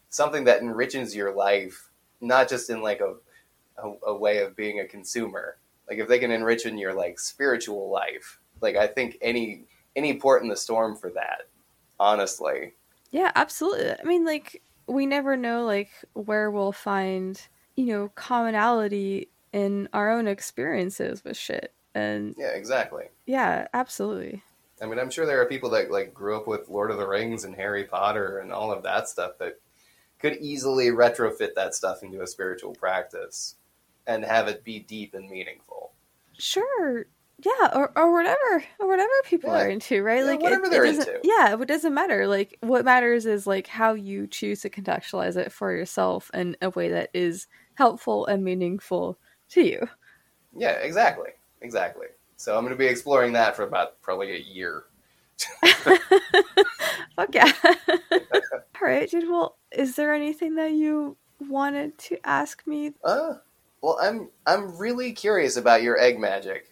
[0.07, 1.89] something that enriches your life,
[2.21, 3.15] not just in like a,
[3.77, 5.57] a, a way of being a consumer,
[5.89, 9.65] like if they can enrich in your like spiritual life, like I think any
[9.97, 11.49] any port in the storm for that.
[11.99, 12.73] Honestly,
[13.11, 13.91] Yeah, absolutely.
[13.91, 17.41] I mean, like we never know like where we'll find,
[17.75, 21.73] you know, commonality in our own experiences with shit.
[21.95, 23.05] And yeah, exactly.
[23.25, 24.43] yeah, absolutely.
[24.81, 27.07] I mean, I'm sure there are people that like grew up with Lord of the
[27.07, 29.59] Rings and Harry Potter and all of that stuff that
[30.19, 33.55] could easily retrofit that stuff into a spiritual practice
[34.07, 35.91] and have it be deep and meaningful.
[36.37, 37.05] Sure.
[37.41, 39.61] Yeah, or, or whatever, or whatever people Yeah.
[39.61, 40.19] are into, right?
[40.19, 41.19] Yeah, like whatever it, they're it into.
[41.23, 42.27] Yeah, it doesn't matter.
[42.27, 46.69] Like what matters is like how you choose to contextualize it for yourself in a
[46.71, 49.17] way that is helpful and meaningful
[49.49, 49.87] to you.
[50.55, 51.29] Yeah, exactly,
[51.61, 52.07] exactly.
[52.35, 54.85] So I'm going to be exploring that for about probably a year.
[55.65, 57.51] Fuck yeah.
[58.11, 59.29] All right, dude.
[59.29, 62.93] Well, is there anything that you wanted to ask me?
[63.03, 63.35] Uh,
[63.81, 66.68] well, I'm I'm really curious about your egg magic.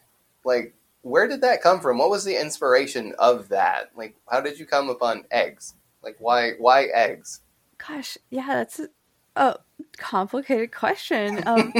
[0.47, 1.99] Like, where did that come from?
[1.99, 3.91] What was the inspiration of that?
[3.95, 5.75] Like, how did you come upon eggs?
[6.03, 7.41] Like, why why eggs?
[7.77, 8.89] Gosh, yeah, that's a,
[9.35, 9.59] a
[9.97, 11.41] complicated question.
[11.45, 11.75] Um,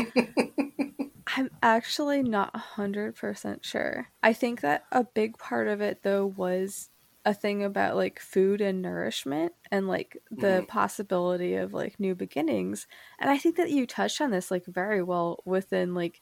[1.36, 4.08] I'm actually not 100% sure.
[4.24, 6.90] I think that a big part of it, though, was
[7.26, 10.68] a thing about like food and nourishment and like the Mhm.
[10.68, 12.88] possibility of like new beginnings.
[13.20, 16.22] And I think that you touched on this like very well within like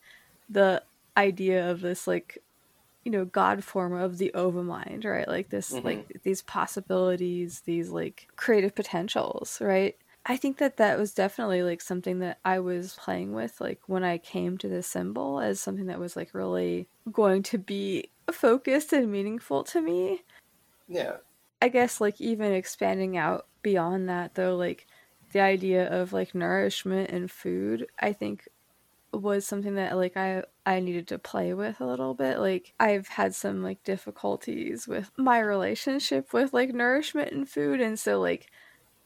[0.49, 0.83] the
[1.17, 2.37] idea of this like
[3.03, 5.83] you know god form of the Ova mind right like this Mhm.
[5.85, 9.95] like these possibilities these like creative potentials right
[10.25, 14.03] i think that that was definitely like something that i was playing with like when
[14.03, 18.91] i came to this symbol as something that was like really going to be focused
[18.93, 20.21] and meaningful to me
[20.87, 21.17] Yeah.
[21.61, 24.87] I guess like even expanding out beyond that though, like
[25.31, 28.47] the idea of like nourishment and food, I think
[29.21, 32.39] was something that like I I needed to play with a little bit.
[32.39, 37.99] Like I've had some like difficulties with my relationship with like nourishment and food and
[37.99, 38.49] so like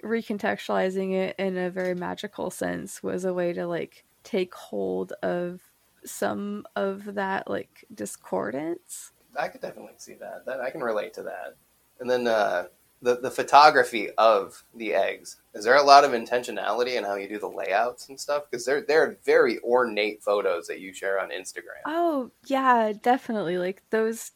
[0.03, 5.61] recontextualizing it in a very magical sense was a way to like take hold of
[6.05, 9.11] some of that like discordance.
[9.37, 10.45] I could definitely see that.
[10.45, 11.55] That I can relate to that.
[11.99, 12.65] And then uh,
[13.01, 15.37] the the photography of the eggs.
[15.53, 18.43] Is there a lot of intentionality in how you do the layouts and stuff?
[18.49, 21.81] Because they're they're very ornate photos that you share on Instagram.
[21.85, 23.57] Oh, yeah, definitely.
[23.57, 24.31] Like those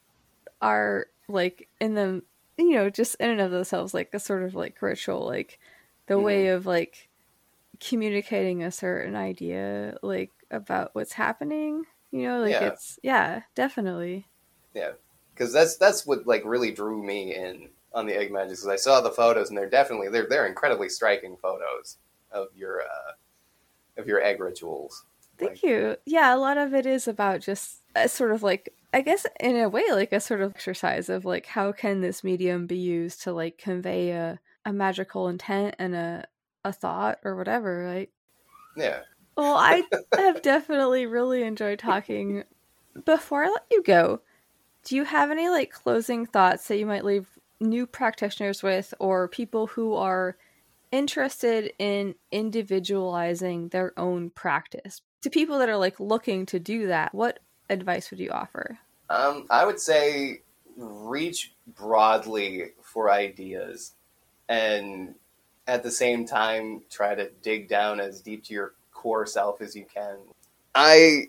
[0.62, 2.24] are like in them,
[2.58, 5.60] you know, just in and of themselves like a sort of like ritual, like
[6.08, 6.56] the way mm-hmm.
[6.56, 7.10] of like
[7.80, 12.68] communicating a certain idea like about what's happening, you know, like Yeah.
[12.68, 14.28] it's yeah, definitely.
[14.74, 14.92] Yeah.
[15.34, 18.76] Because that's that's what like really drew me in on the egg magic because I
[18.76, 21.98] saw the photos and they're definitely they're they're incredibly striking photos
[22.32, 23.12] of your uh,
[24.02, 25.06] of your egg rituals.
[25.38, 25.96] Thank Like- you.
[26.06, 29.56] Yeah, a lot of it is about just a sort of like I guess in
[29.58, 33.24] a way like a sort of exercise of like how can this medium be used
[33.24, 36.26] to like convey a, a magical intent and a
[36.66, 38.10] a thought or whatever, right?
[38.78, 39.02] Yeah,
[39.38, 39.84] Well, I
[40.16, 42.44] have definitely really enjoyed talking.
[43.06, 44.22] Before I let you go,
[44.84, 47.28] do you have any like closing thoughts that you might leave
[47.64, 50.38] new practitioners with or people who are
[50.92, 55.02] interested in individualizing their own practice?
[55.24, 57.40] To people that are like looking to do that, what
[57.70, 58.78] advice would you offer?
[59.10, 60.42] um, I would say
[60.76, 63.94] reach broadly for ideas
[64.50, 65.16] and
[65.68, 69.76] at the same time try to dig down as deep to your core self as
[69.76, 70.18] you can.
[70.74, 71.28] I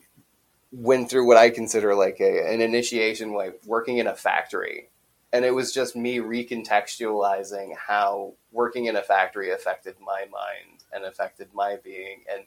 [0.73, 4.89] went through what I consider like a, an initiation, like working in a factory.
[5.35, 11.05] And it was just me recontextualizing how working in a factory affected my mind and
[11.05, 12.45] affected my being and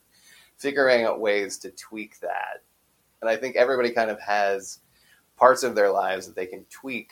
[0.57, 2.63] figuring out ways to tweak that.
[3.21, 4.79] And I think everybody kind of has
[5.35, 7.11] parts of their lives that they can tweak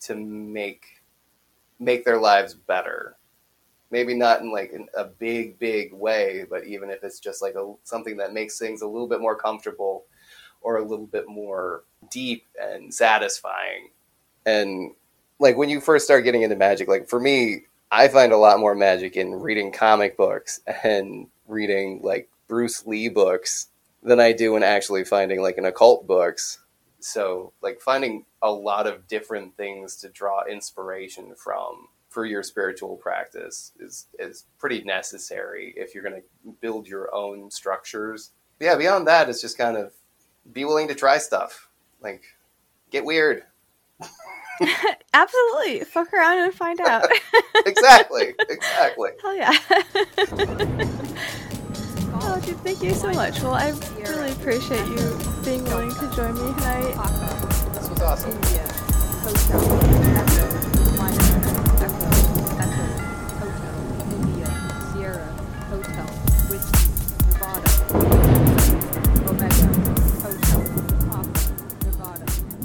[0.00, 0.86] to make
[1.78, 3.16] make their lives better
[3.90, 7.74] maybe not in like a big big way but even if it's just like a,
[7.84, 10.04] something that makes things a little bit more comfortable
[10.60, 13.90] or a little bit more deep and satisfying
[14.46, 14.92] and
[15.38, 18.60] like when you first start getting into magic like for me i find a lot
[18.60, 23.68] more magic in reading comic books and reading like bruce lee books
[24.02, 26.58] than i do in actually finding like an occult books
[27.00, 32.96] so like finding a lot of different things to draw inspiration from for your spiritual
[32.96, 38.30] practice is is pretty necessary if you're going to build your own structures.
[38.58, 39.92] But yeah, beyond that, it's just kind of
[40.52, 41.68] be willing to try stuff.
[42.02, 42.22] Like
[42.90, 43.44] get weird.
[45.14, 45.80] Absolutely.
[45.80, 47.06] Fuck around and find out.
[47.66, 48.34] exactly.
[48.48, 49.10] Exactly.
[49.22, 49.52] Hell yeah.
[52.14, 53.40] oh, dude, thank you so much.
[53.40, 56.94] Well, I really appreciate you being willing to join me tonight.
[57.74, 58.32] This was awesome.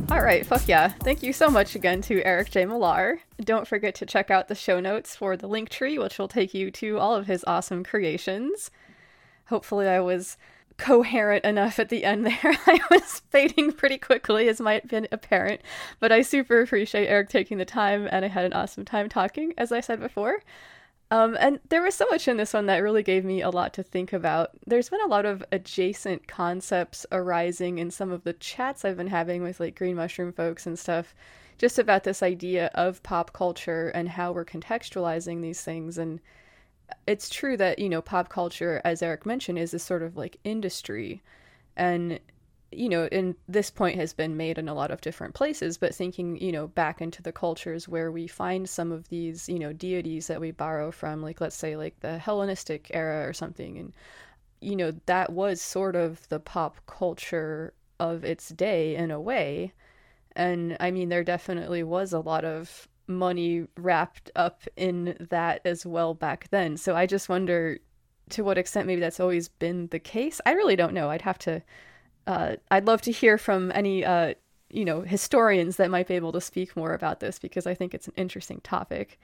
[0.09, 0.87] All right, fuck yeah.
[0.87, 2.65] Thank you so much again to Eric J.
[2.65, 3.19] Millar.
[3.41, 6.53] Don't forget to check out the show notes for the link tree, which will take
[6.53, 8.71] you to all of his awesome creations.
[9.47, 10.37] Hopefully, I was
[10.77, 12.37] coherent enough at the end there.
[12.43, 15.59] I was fading pretty quickly, as might have been apparent,
[15.99, 19.53] but I super appreciate Eric taking the time, and I had an awesome time talking,
[19.57, 20.41] as I said before.
[21.09, 23.73] Um, and there was so much in this one that really gave me a lot
[23.75, 24.51] to think about.
[24.65, 29.07] There's been a lot of adjacent concepts arising in some of the chats I've been
[29.07, 31.15] having with like green mushroom folks and stuff,
[31.57, 35.97] just about this idea of pop culture and how we're contextualizing these things.
[35.97, 36.19] And
[37.07, 40.37] it's true that, you know, pop culture, as Eric mentioned, is this sort of like
[40.43, 41.23] industry.
[41.77, 42.19] And
[42.71, 45.95] you know, and this point has been made in a lot of different places, but
[45.95, 49.71] thinking, you know, back into the cultures where we find some of these, you know,
[49.71, 53.77] deities that we borrow from, like, let's say, like the Hellenistic era or something.
[53.77, 53.93] And,
[54.59, 59.73] you know, that was sort of the pop culture of its day in a way.
[60.35, 65.85] And I mean, there definitely was a lot of money wrapped up in that as
[65.85, 66.75] well back then.
[66.75, 67.79] So I just wonder
[68.31, 70.41] to what extent maybe that's always been the case.
[70.45, 71.09] I really don't know.
[71.09, 71.63] I'd have to.
[72.27, 74.33] Uh, I'd love to hear from any uh,
[74.69, 77.93] you know historians that might be able to speak more about this because I think
[77.93, 79.19] it's an interesting topic.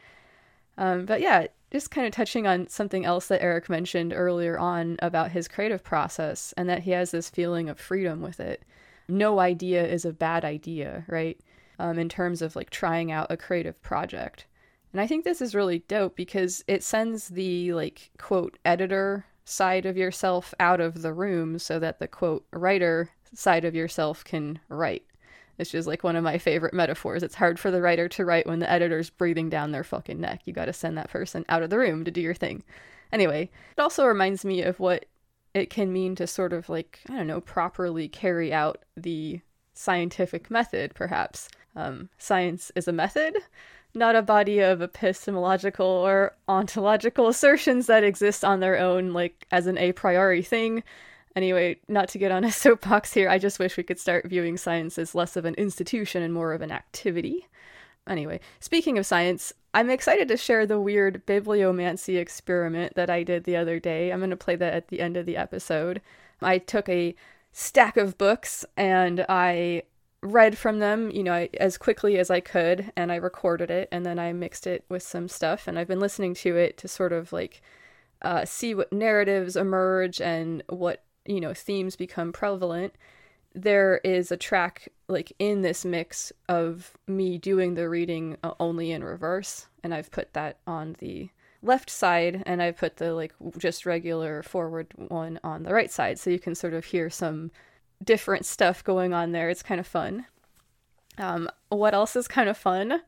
[0.77, 4.97] Um, but yeah, just kind of touching on something else that Eric mentioned earlier on
[4.99, 8.63] about his creative process and that he has this feeling of freedom with it.
[9.07, 11.39] No idea is a bad idea, right?
[11.77, 14.45] Um, in terms of like trying out a creative project.
[14.93, 19.85] And I think this is really dope because it sends the like quote editor side
[19.85, 24.59] of yourself out of the room so that the quote writer side of yourself can
[24.69, 25.03] write.
[25.57, 27.21] It's just like one of my favorite metaphors.
[27.21, 30.41] It's hard for the writer to write when the editor's breathing down their fucking neck.
[30.45, 32.63] You got to send that person out of the room to do your thing.
[33.11, 35.05] Anyway, it also reminds me of what
[35.53, 39.41] it can mean to sort of like, I don't know, properly carry out the
[39.73, 41.49] scientific method, perhaps.
[41.75, 43.35] Um, science is a method,
[43.95, 49.67] not a body of epistemological or ontological assertions that exist on their own, like as
[49.67, 50.83] an a priori thing.
[51.35, 54.57] Anyway, not to get on a soapbox here, I just wish we could start viewing
[54.57, 57.47] science as less of an institution and more of an activity.
[58.07, 63.45] Anyway, speaking of science, I'm excited to share the weird bibliomancy experiment that I did
[63.45, 64.11] the other day.
[64.11, 66.01] I'm going to play that at the end of the episode.
[66.41, 67.15] I took a
[67.53, 69.83] stack of books and I
[70.23, 74.05] read from them, you know, as quickly as I could, and I recorded it, and
[74.05, 77.11] then I mixed it with some stuff, and I've been listening to it to sort
[77.11, 77.61] of like
[78.21, 82.95] uh, see what narratives emerge and what you know themes become prevalent.
[83.53, 88.91] There is a track like in this mix of me doing the reading uh, only
[88.91, 91.29] in reverse and i've put that on the
[91.61, 96.19] left side and i've put the like just regular forward one on the right side
[96.19, 97.51] so you can sort of hear some
[98.03, 100.25] different stuff going on there it's kind of fun
[101.17, 103.01] um, what else is kind of fun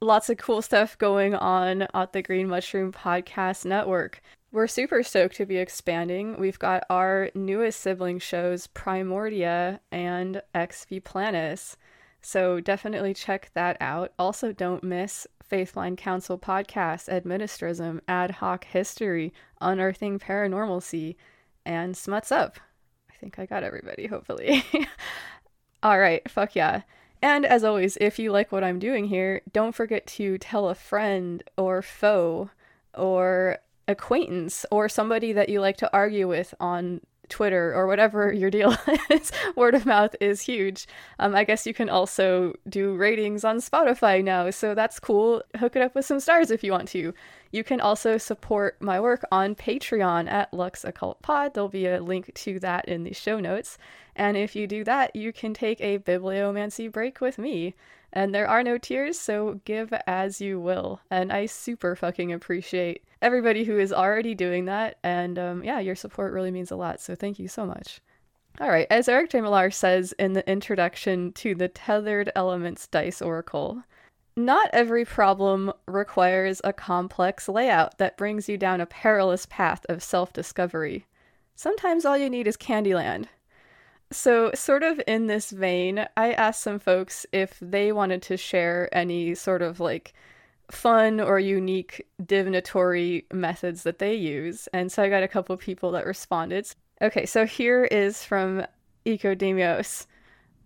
[0.00, 4.20] lots of cool stuff going on at the green mushroom podcast network
[4.52, 6.36] we're super stoked to be expanding.
[6.36, 11.76] We've got our newest sibling shows, Primordia and XV Planus.
[12.20, 14.12] So definitely check that out.
[14.18, 21.14] Also, don't miss Faithline Council podcast, Administrism, Ad Hoc History, Unearthing Paranormalcy,
[21.64, 22.58] and Smuts Up.
[23.20, 24.64] Think I got everybody, hopefully.
[25.82, 26.82] All right, fuck yeah.
[27.20, 30.74] And as always, if you like what I'm doing here, don't forget to tell a
[30.74, 32.48] friend or foe
[32.94, 38.50] or acquaintance or somebody that you like to argue with on Twitter or whatever your
[38.50, 38.76] deal
[39.10, 39.32] is.
[39.56, 40.86] Word of mouth is huge.
[41.18, 45.42] Um, I guess you can also do ratings on Spotify now, so that's cool.
[45.56, 47.14] Hook it up with some stars if you want to.
[47.52, 51.54] You can also support my work on Patreon at Lux Occult Pod.
[51.54, 53.76] There'll be a link to that in the show notes.
[54.14, 57.74] And if you do that, you can take a bibliomancy break with me.
[58.12, 61.00] And there are no tiers, so give as you will.
[61.10, 64.98] And I super fucking appreciate everybody who is already doing that.
[65.02, 67.00] And um, yeah, your support really means a lot.
[67.00, 68.00] So thank you so much.
[68.60, 69.40] All right, as Eric J.
[69.40, 73.82] Millar says in the introduction to the Tethered Elements Dice Oracle,
[74.36, 80.02] not every problem requires a complex layout that brings you down a perilous path of
[80.02, 81.06] self discovery.
[81.54, 83.26] Sometimes all you need is Candyland.
[84.12, 88.88] So, sort of in this vein, I asked some folks if they wanted to share
[88.92, 90.14] any sort of like
[90.70, 94.68] fun or unique divinatory methods that they use.
[94.72, 96.68] And so I got a couple of people that responded.
[97.02, 98.66] Okay, so here is from
[99.06, 100.06] Ecodemios.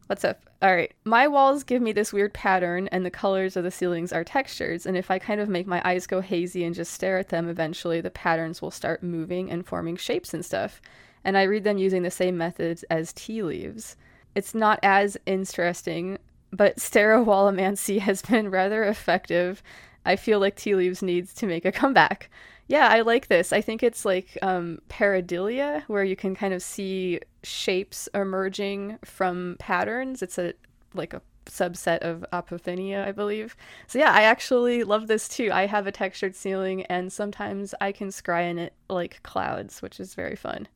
[0.07, 0.41] What's up?
[0.61, 0.93] All right.
[1.05, 4.87] My walls give me this weird pattern, and the colors of the ceilings are textures.
[4.87, 7.49] And if I kind of make my eyes go hazy and just stare at them,
[7.49, 10.81] eventually the patterns will start moving and forming shapes and stuff.
[11.25, 13.97] And I read them using the same methods as tea leaves.
[14.35, 16.19] It's not as interesting,
[16.53, 19.63] but stereowallomancy has been rather effective
[20.07, 22.31] I feel like Tea Leaves needs to make a comeback.
[22.67, 23.53] Yeah, I like this.
[23.53, 29.57] I think it's like um, pareidolia, where you can kind of see shapes emerging from
[29.59, 30.23] patterns.
[30.23, 30.55] It's a
[30.95, 33.57] like a subset of apophenia, I believe.
[33.87, 35.51] So yeah, I actually love this too.
[35.53, 40.01] I have a textured ceiling, and sometimes I can scry in it like clouds, which
[40.01, 40.69] is very fun.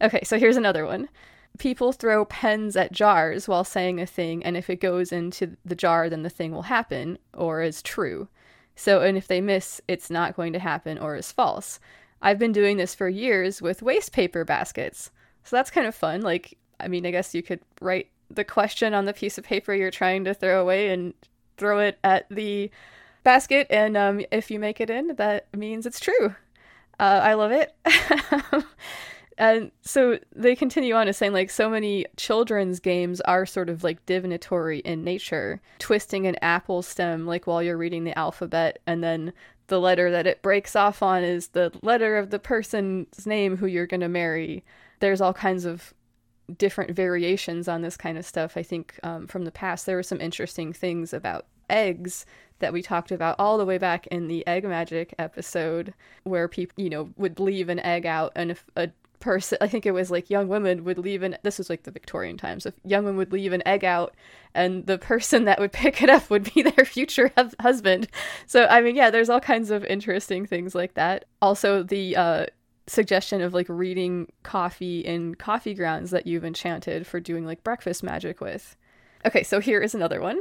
[0.00, 1.08] Okay, so here's another one
[1.58, 5.74] people throw pens at jars while saying a thing, and if it goes into the
[5.74, 8.28] jar, then the thing will happen or is true.
[8.76, 11.80] So, and if they miss, it's not going to happen or is false.
[12.22, 15.10] I've been doing this for years with waste paper baskets.
[15.42, 16.20] So that's kind of fun.
[16.20, 19.74] Like, I mean, I guess you could write the question on the piece of paper
[19.74, 21.14] you're trying to throw away and
[21.56, 22.70] throw it at the
[23.24, 23.66] basket.
[23.70, 26.34] And um, if you make it in, that means it's true.
[27.00, 27.74] Uh, I love it.
[29.38, 33.84] And so they continue on to saying like so many children's games are sort of
[33.84, 39.02] like divinatory in nature, twisting an apple stem like while you're reading the alphabet and
[39.02, 39.32] then
[39.68, 43.66] the letter that it breaks off on is the letter of the person's name who
[43.66, 44.64] you're going to marry.
[44.98, 45.94] There's all kinds of
[46.56, 48.56] different variations on this kind of stuff.
[48.56, 52.26] I think um, from the past, there were some interesting things about eggs
[52.60, 55.94] that we talked about all the way back in the egg magic episode,
[56.24, 58.90] where people, you know, would leave an egg out, and if a
[59.20, 61.90] person, I think it was like young women would leave an, this was like the
[61.90, 64.14] Victorian times, if young women would leave an egg out,
[64.54, 68.08] and the person that would pick it up would be their future hu- husband.
[68.46, 71.24] So, I mean, yeah, there's all kinds of interesting things like that.
[71.40, 72.46] Also, the, uh,
[72.86, 78.02] suggestion of like reading coffee in coffee grounds that you've enchanted for doing like breakfast
[78.02, 78.76] magic with.
[79.26, 80.40] Okay, so here is another one.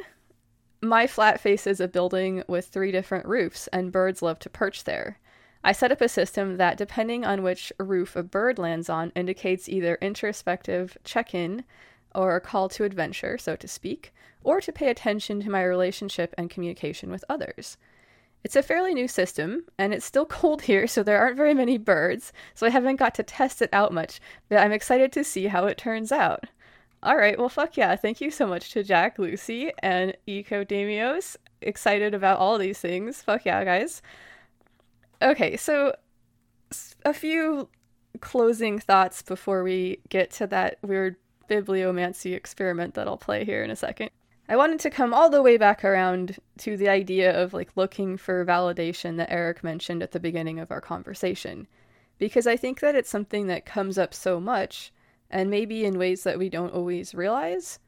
[0.82, 5.20] My flat faces a building with three different roofs, and birds love to perch there.
[5.68, 9.68] I set up a system that, depending on which roof a bird lands on, indicates
[9.68, 11.66] either introspective check in
[12.16, 14.14] or a call to adventure, so to speak,
[14.46, 17.76] or to pay attention to my relationship and communication with others.
[18.46, 21.78] It's a fairly new system, and it's still cold here, so there aren't very many
[21.78, 25.48] birds, so I haven't got to test it out much, but I'm excited to see
[25.48, 26.46] how it turns out.
[27.06, 27.98] Alright, well, fuck yeah.
[27.98, 31.36] Thank you so much to Jack, Lucy, and Eco Damios.
[31.62, 33.22] Excited about all these things.
[33.22, 34.02] Fuck yeah, guys.
[35.22, 35.96] Okay, so
[37.06, 37.70] a few
[38.20, 41.16] closing thoughts before we get to that weird
[41.50, 44.10] bibliomancy experiment that I'll play here in a second.
[44.50, 48.18] I wanted to come all the way back around to the idea of like looking
[48.18, 51.68] for validation that Eric mentioned at the beginning of our conversation.
[52.18, 54.92] Because I think that it's something that comes up so much,
[55.30, 57.80] and maybe in ways that we don't always realize.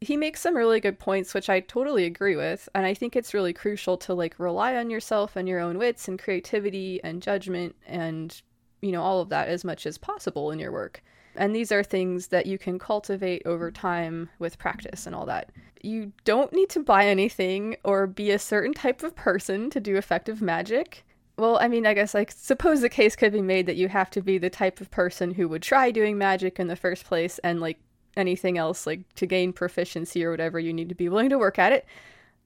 [0.00, 3.34] He makes some really good points, which I totally agree with, and I think it's
[3.34, 7.74] really crucial to like rely on yourself and your own wits and creativity and judgment
[7.84, 8.40] and,
[8.80, 11.02] you know, all of that as much as possible in your work.
[11.34, 15.50] And these are things that you can cultivate over time with practice and all that.
[15.82, 19.96] You don't need to buy anything or be a certain type of person to do
[19.96, 21.04] effective magic.
[21.36, 24.10] Well, I mean, I guess I suppose the case could be made that you have
[24.10, 27.38] to be the type of person who would try doing magic in the first place
[27.40, 27.78] and like
[28.18, 31.58] anything else, like to gain proficiency or whatever, you need to be willing to work
[31.58, 31.86] at it.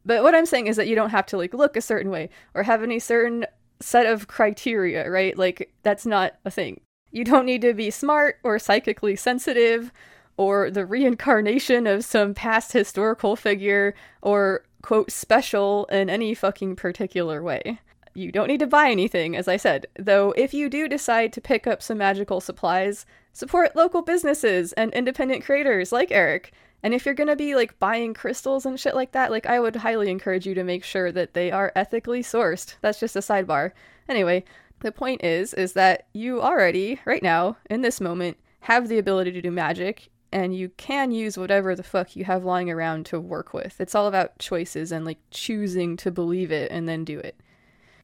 [0.04, 2.30] But what I'm saying is that you don't have to like look a certain way
[2.54, 3.46] or have any certain
[3.80, 5.36] set of criteria, right?
[5.36, 6.80] Like that's not a thing.
[7.10, 9.92] You don't need to be smart or psychically sensitive
[10.36, 17.42] or the reincarnation of some past historical figure or quote special in any fucking particular
[17.42, 17.80] way.
[18.14, 21.40] You don't need to buy anything, as I said, though if you do decide to
[21.40, 26.52] pick up some magical supplies, support local businesses and independent creators like Eric.
[26.82, 29.76] And if you're gonna be like buying crystals and shit like that, like I would
[29.76, 32.74] highly encourage you to make sure that they are ethically sourced.
[32.82, 33.72] That's just a sidebar.
[34.08, 34.44] Anyway,
[34.80, 39.32] the point is is that you already, right now, in this moment, have the ability
[39.32, 43.20] to do magic and you can use whatever the fuck you have lying around to
[43.20, 43.80] work with.
[43.80, 47.36] It's all about choices and like choosing to believe it and then do it.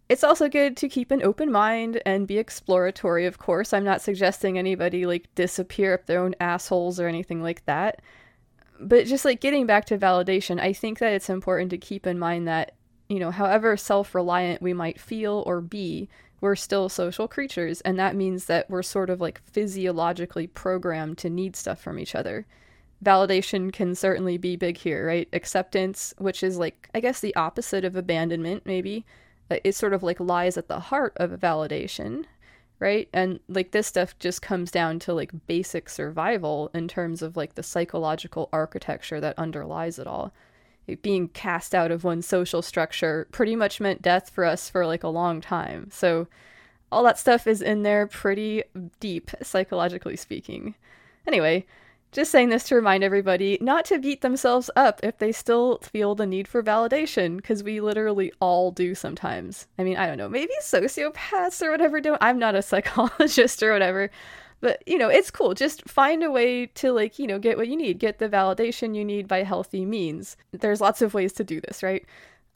[0.09, 3.75] It's also good to keep an open mind and be exploratory, of course.
[3.75, 8.01] I'm not suggesting anybody like disappear up their own assholes or anything like that.
[8.81, 12.19] But just like getting back to validation, I think that it's important to keep in
[12.19, 12.73] mind that,
[13.09, 16.09] you know, however self reliant we might feel or be,
[16.41, 17.83] we're still social creatures.
[17.83, 22.15] And that means that we're sort of like physiologically programmed to need stuff from each
[22.15, 22.47] other.
[23.05, 25.29] Validation can certainly be big here, right?
[25.35, 29.05] Acceptance, which is like, I guess, the opposite of abandonment, maybe
[29.51, 32.25] it sort of like lies at the heart of validation
[32.81, 33.09] right?
[33.13, 37.55] And like this stuff just comes down to like basic survival in terms of like
[37.55, 40.33] the psychological architecture that underlies it all.
[40.87, 44.87] It being cast out of one social structure pretty much meant death for us for
[44.87, 45.91] like a long time.
[45.91, 46.29] So
[46.91, 48.63] all that stuff is in there pretty
[49.01, 50.75] deep psychologically speaking.
[51.27, 51.67] Anyway
[52.13, 56.15] just saying this to remind everybody not to beat themselves up if they still feel
[56.15, 59.67] the need for validation, because we literally all do sometimes.
[59.79, 62.23] I mean, I don't know, maybe sociopaths or whatever don't.
[62.23, 64.11] I'm not a psychologist or whatever,
[64.61, 65.55] but you know, it's cool.
[65.55, 68.97] Just find a way to, like, you know, get what you need, get the validation
[68.97, 70.37] you need by healthy means.
[70.53, 72.05] There's lots of ways to do this, right?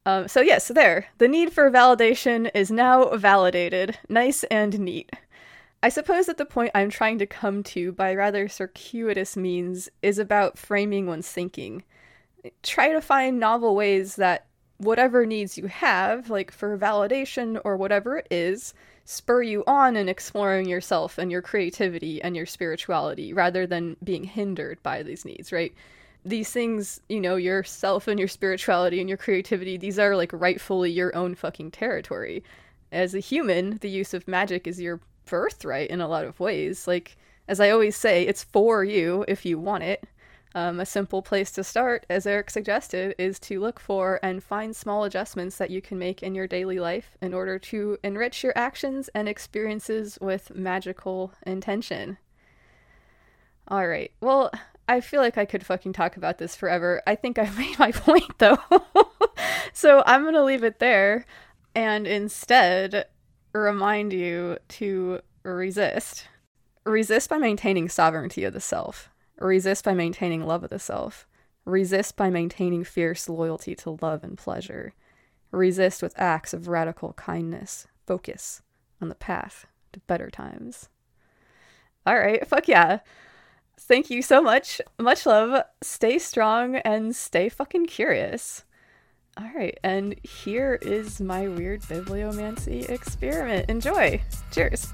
[0.04, 1.06] Um, so, yes, there.
[1.18, 3.98] The need for validation is now validated.
[4.08, 5.12] Nice and neat.
[5.82, 10.18] I suppose that the point I'm trying to come to by rather circuitous means is
[10.18, 11.82] about framing one's thinking.
[12.62, 14.46] Try to find novel ways that
[14.78, 20.08] whatever needs you have, like for validation or whatever it is, spur you on in
[20.08, 25.50] exploring yourself and your creativity and your spirituality rather than being hindered by these needs,
[25.50, 25.74] right?
[26.24, 30.92] These things, you know, yourself and your spirituality and your creativity, these are like rightfully
[30.92, 32.44] your own fucking territory.
[32.92, 36.86] As a human, the use of magic is your birthright in a lot of ways.
[36.86, 37.16] Like,
[37.48, 40.04] as I always say, it's for you if you want it.
[40.54, 44.76] Um, a simple place to start, as Eric suggested, is to look for and find
[44.76, 48.52] small adjustments that you can make in your daily life in order to enrich your
[48.54, 52.18] actions and experiences with magical intention.
[53.68, 54.12] All right.
[54.20, 54.50] Well,
[54.86, 57.00] I feel like I could fucking talk about this forever.
[57.06, 58.58] I think I've made my point though.
[59.72, 61.24] so I'm going to leave it there
[61.74, 63.06] and instead
[63.52, 66.26] remind you to resist.
[66.84, 69.10] Resist by maintaining sovereignty of the self.
[69.38, 71.26] Resist by maintaining love of the self.
[71.64, 74.94] Resist by maintaining fierce loyalty to love and pleasure.
[75.50, 77.86] Resist with acts of radical kindness.
[78.06, 78.62] Focus
[79.00, 80.88] on the path to better times.
[82.06, 83.00] All right, fuck yeah.
[83.78, 84.80] Thank you so much.
[84.98, 85.64] Much love.
[85.82, 88.64] Stay strong and stay fucking curious.
[89.38, 93.70] All right, and here is my weird bibliomancy experiment.
[93.70, 94.20] Enjoy.
[94.50, 94.92] Cheers.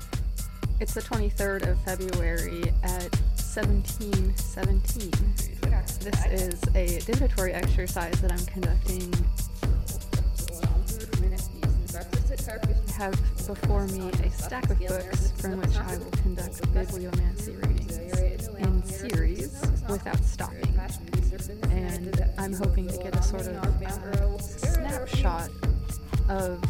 [0.79, 5.11] It's the 23rd of February at 1717.
[6.01, 9.13] This is a divinatory exercise that I'm conducting.
[13.01, 17.99] I have before me a stack of books from which I will conduct bibliomancy readings
[18.57, 20.79] in series without stopping.
[21.71, 25.51] And I'm hoping to get a sort of uh, snapshot
[26.29, 26.63] of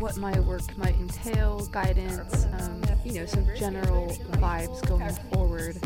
[0.00, 5.76] what my work might entail, guidance, um, you know, some general vibes going forward.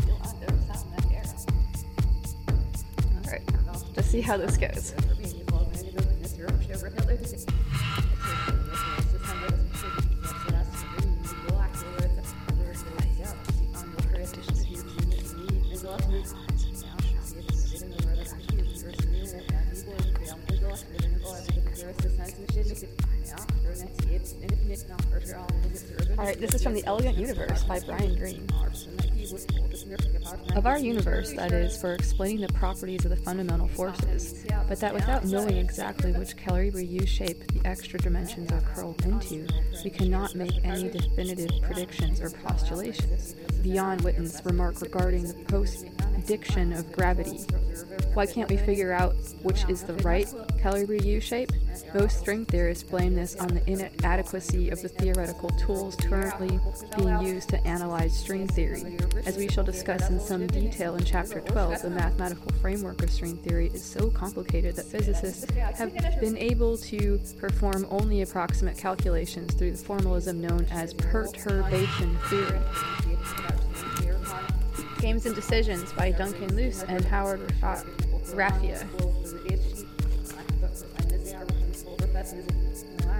[3.25, 3.41] Alright,
[3.95, 4.93] let's see how this goes.
[26.17, 28.47] Alright, this is from The Elegant Universe by Brian Greene.
[30.55, 34.93] Of our universe, that is, for explaining the properties of the fundamental forces, but that
[34.93, 39.47] without knowing exactly which Calabi-Yau shape the extra dimensions are curled into,
[39.83, 46.91] we cannot make any definitive predictions or postulations, beyond Witten's remark regarding the post-diction of
[46.91, 47.39] gravity.
[48.13, 50.27] Why can't we figure out which is the right
[50.61, 51.51] Calabi-Yau shape?
[51.93, 56.59] Most string theorists blame this on the inadequacy of the theoretical tools currently
[56.97, 58.97] being used to analyze string theory.
[59.25, 63.35] As we shall discuss in some detail in Chapter 12, the mathematical framework of string
[63.37, 69.71] theory is so complicated that physicists have been able to perform only approximate calculations through
[69.71, 72.59] the formalism known as perturbation theory.
[74.99, 77.41] Games and Decisions by Duncan Luce and Howard
[78.35, 78.87] Raiffa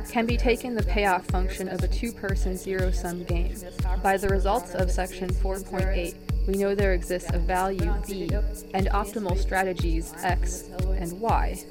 [0.09, 3.55] can be taken the payoff function of a two-person zero-sum game.
[4.01, 8.29] By the results of section 4.8, we know there exists a value b
[8.73, 11.63] and optimal strategies x and y.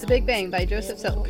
[0.00, 1.28] The Big Bang by Joseph Silk.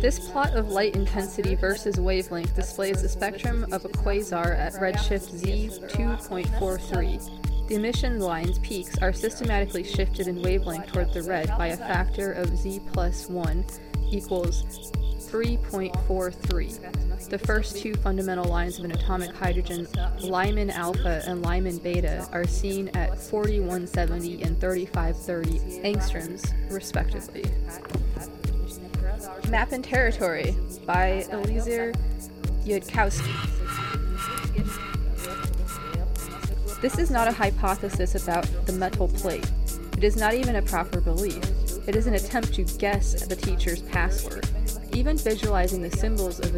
[0.00, 5.30] This plot of light intensity versus wavelength displays the spectrum of a quasar at redshift
[5.36, 7.47] z 2.43.
[7.68, 12.32] The emission line's peaks are systematically shifted in wavelength toward the red by a factor
[12.32, 13.62] of z plus 1
[14.10, 14.64] equals
[15.30, 17.28] 3.43.
[17.28, 19.86] The first two fundamental lines of an atomic hydrogen,
[20.20, 27.44] Lyman alpha and Lyman beta, are seen at 4170 and 3530 angstroms, respectively.
[29.50, 31.92] Map and Territory by Eliezer
[32.64, 33.57] Yudkowsky.
[36.80, 39.50] This is not a hypothesis about the metal plate.
[39.96, 41.42] It is not even a proper belief.
[41.88, 44.48] It is an attempt to guess the teacher's password.
[44.92, 46.52] Even visualizing the symbols of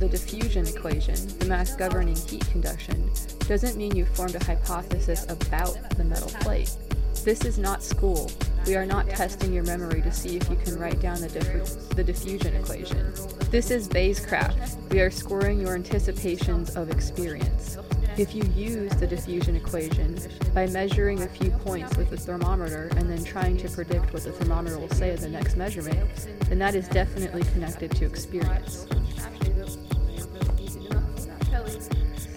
[0.00, 3.10] the diffusion equation, the mass governing heat conduction,
[3.48, 6.74] doesn't mean you formed a hypothesis about the metal plate.
[7.22, 8.30] This is not school.
[8.66, 11.94] We are not testing your memory to see if you can write down the, diffu-
[11.94, 13.12] the diffusion equation.
[13.50, 14.90] This is Bayescraft.
[14.90, 17.76] We are scoring your anticipations of experience.
[18.18, 20.18] If you use the diffusion equation
[20.54, 24.32] by measuring a few points with the thermometer and then trying to predict what the
[24.32, 26.08] thermometer will say at the next measurement,
[26.48, 28.86] then that is definitely connected to experience.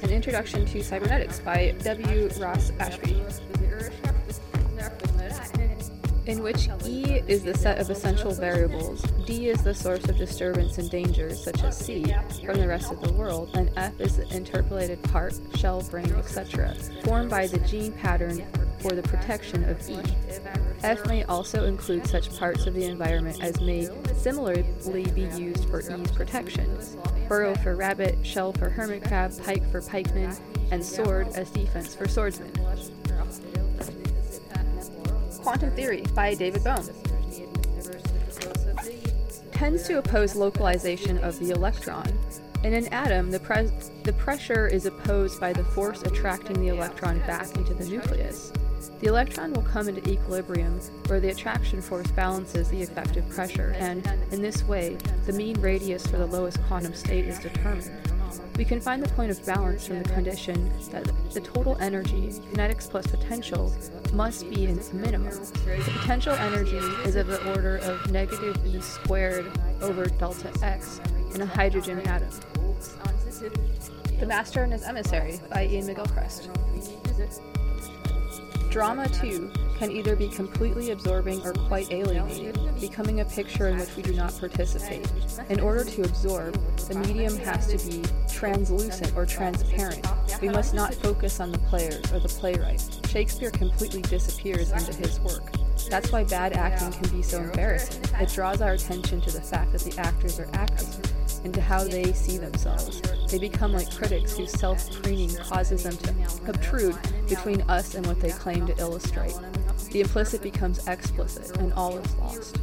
[0.04, 2.30] An Introduction to Cybernetics by W.
[2.38, 3.24] Ross Ashby
[6.30, 10.78] in which E is the set of essential variables, D is the source of disturbance
[10.78, 12.06] and danger, such as C,
[12.46, 16.76] from the rest of the world, and F is the interpolated part, shell, brain, etc.,
[17.04, 18.46] formed by the gene pattern
[18.80, 19.98] for the protection of E.
[20.84, 25.82] F may also include such parts of the environment as may similarly be used for
[25.82, 26.78] E's protection.
[27.28, 30.40] Burrow for rabbit, shell for hermit crab, pike for pikeman,
[30.72, 32.54] and sword as defense for swordsman.
[35.42, 36.86] Quantum Theory by David Bohm
[39.52, 42.08] tends to oppose localization of the electron.
[42.64, 47.20] In an atom, the, pres- the pressure is opposed by the force attracting the electron
[47.20, 48.54] back into the nucleus.
[49.00, 54.06] The electron will come into equilibrium where the attraction force balances the effective pressure, and
[54.32, 57.92] in this way, the mean radius for the lowest quantum state is determined.
[58.58, 62.90] We can find the point of balance from the condition that the total energy, kinetics
[62.90, 63.74] plus potential,
[64.14, 65.32] must be in its minimum.
[65.32, 69.46] The potential energy is of the order of negative E squared
[69.82, 71.00] over delta X
[71.34, 72.30] in a hydrogen atom.
[74.20, 76.50] The Master and His Emissary by Iain McGilchrist.
[78.70, 83.96] Drama, too, can either be completely absorbing or quite alienating, becoming a picture in which
[83.96, 85.10] we do not participate.
[85.50, 86.54] In order to absorb,
[86.90, 90.06] the medium has to be translucent or transparent.
[90.42, 92.84] We must not focus on the players or the playwright.
[93.10, 95.50] Shakespeare completely disappears into his work.
[95.90, 98.04] That's why bad acting can be so embarrassing.
[98.20, 101.02] It draws our attention to the fact that the actors are acting
[101.44, 103.02] and to how they see themselves.
[103.30, 106.98] They become like critics whose self preening causes them to obtrude
[107.28, 109.36] between us and what they claim to illustrate.
[109.92, 112.58] The implicit becomes explicit, and all is lost.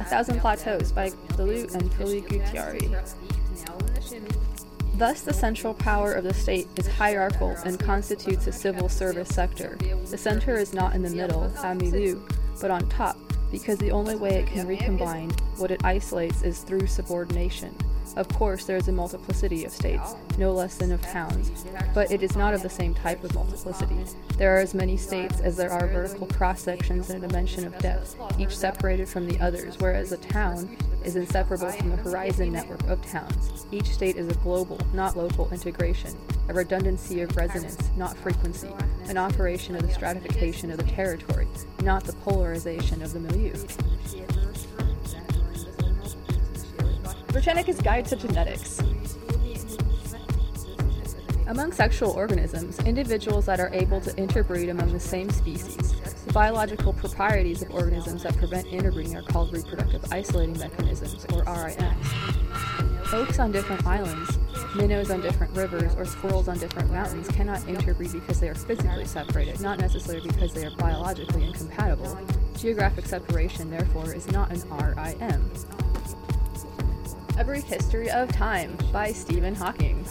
[0.00, 2.90] A Thousand Plateaus by Deleuze and Félix Guattari.
[4.96, 9.76] Thus, the central power of the state is hierarchical and constitutes a civil service sector.
[10.06, 12.20] The center is not in the middle, milieu,
[12.60, 13.16] but on top,
[13.50, 17.74] because the only way it can recombine what it isolates is through subordination.
[18.16, 21.64] Of course, there is a multiplicity of states, no less than of towns,
[21.94, 24.04] but it is not of the same type of multiplicity.
[24.36, 27.76] There are as many states as there are vertical cross sections in a dimension of
[27.78, 32.82] depth, each separated from the others, whereas a town is inseparable from the horizon network
[32.84, 33.66] of towns.
[33.70, 36.16] Each state is a global, not local integration,
[36.48, 38.70] a redundancy of resonance, not frequency,
[39.08, 41.46] an operation of the stratification of the territory,
[41.82, 43.54] not the polarization of the milieu.
[47.34, 48.78] Britannica's Guide to Genetics.
[51.48, 55.96] Among sexual organisms, individuals that are able to interbreed among the same species,
[56.26, 63.12] the biological proprieties of organisms that prevent interbreeding are called reproductive isolating mechanisms, or RIMs.
[63.12, 64.38] Oaks on different islands,
[64.76, 69.04] minnows on different rivers, or squirrels on different mountains cannot interbreed because they are physically
[69.04, 72.16] separated, not necessarily because they are biologically incompatible.
[72.56, 75.50] Geographic separation, therefore, is not an RIM.
[77.36, 80.06] A Brief History of Time by Stephen Hawking.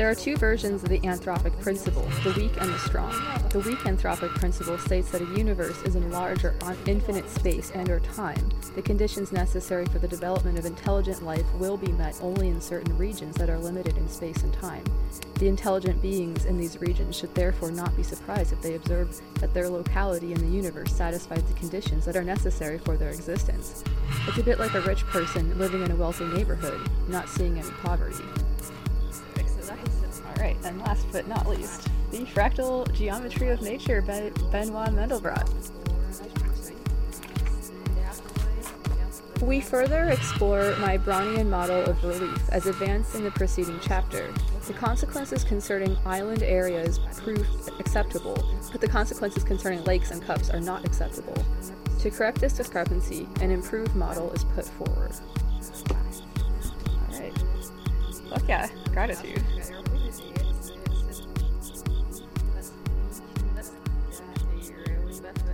[0.00, 3.12] There are two versions of the anthropic principle, the weak and the strong.
[3.50, 6.54] The weak anthropic principle states that a universe is in large or
[6.86, 8.48] infinite space and or time.
[8.74, 12.96] The conditions necessary for the development of intelligent life will be met only in certain
[12.96, 14.84] regions that are limited in space and time.
[15.34, 19.52] The intelligent beings in these regions should therefore not be surprised if they observe that
[19.52, 23.84] their locality in the universe satisfies the conditions that are necessary for their existence.
[24.26, 27.70] It's a bit like a rich person living in a wealthy neighborhood, not seeing any
[27.82, 28.24] poverty.
[30.40, 35.46] Alright, and last but not least, the Fractal Geometry of Nature by Benoit Mandelbrot.
[39.42, 44.32] We further explore my Brownian model of relief as advanced in the preceding chapter.
[44.66, 47.46] The consequences concerning island areas prove
[47.78, 48.42] acceptable,
[48.72, 51.36] but the consequences concerning lakes and cups are not acceptable.
[51.98, 55.12] To correct this discrepancy, an improved model is put forward.
[57.12, 57.38] Alright.
[58.30, 59.42] Fuck yeah, gratitude.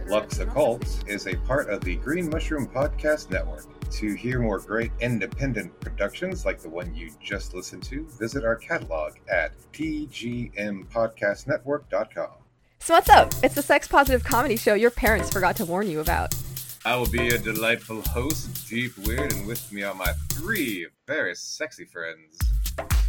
[0.08, 3.64] Lux Occult is a part of the Green Mushroom Podcast Network.
[3.90, 8.56] To hear more great independent productions like the one you just listened to, visit our
[8.56, 12.30] catalog at tgmpodcastnetwork.com.
[12.78, 13.32] So what's up?
[13.42, 16.36] It's the sex positive comedy show your parents forgot to warn you about.
[16.84, 21.34] I will be a delightful host, Deep Weird, and with me are my three very
[21.34, 22.38] sexy friends.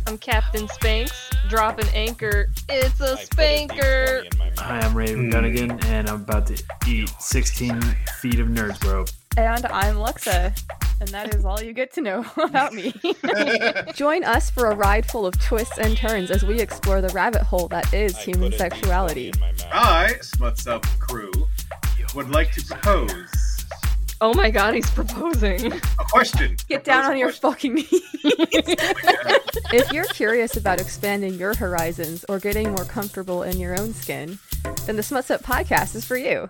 [0.08, 2.50] I'm Captain Spanks, dropping anchor.
[2.70, 4.24] It's a spanker.
[4.58, 5.30] Hi, I'm Ray hmm.
[5.30, 7.82] Gunnigan, and I'm about to eat 16
[8.22, 9.04] feet of nerd bro.
[9.36, 10.56] And I'm Luxa.
[11.02, 12.94] And that is all you get to know about me.
[13.96, 17.42] Join us for a ride full of twists and turns as we explore the rabbit
[17.42, 19.34] hole that is human sexuality.
[19.74, 21.34] I, Smuts Up Crew,
[22.16, 23.47] would like to propose
[24.20, 25.72] Oh my god, he's proposing.
[25.72, 25.80] A
[26.10, 26.58] question.
[26.68, 27.88] Get down on a your fucking knees.
[28.24, 34.40] if you're curious about expanding your horizons or getting more comfortable in your own skin,
[34.86, 36.50] then the Smuts Up podcast is for you.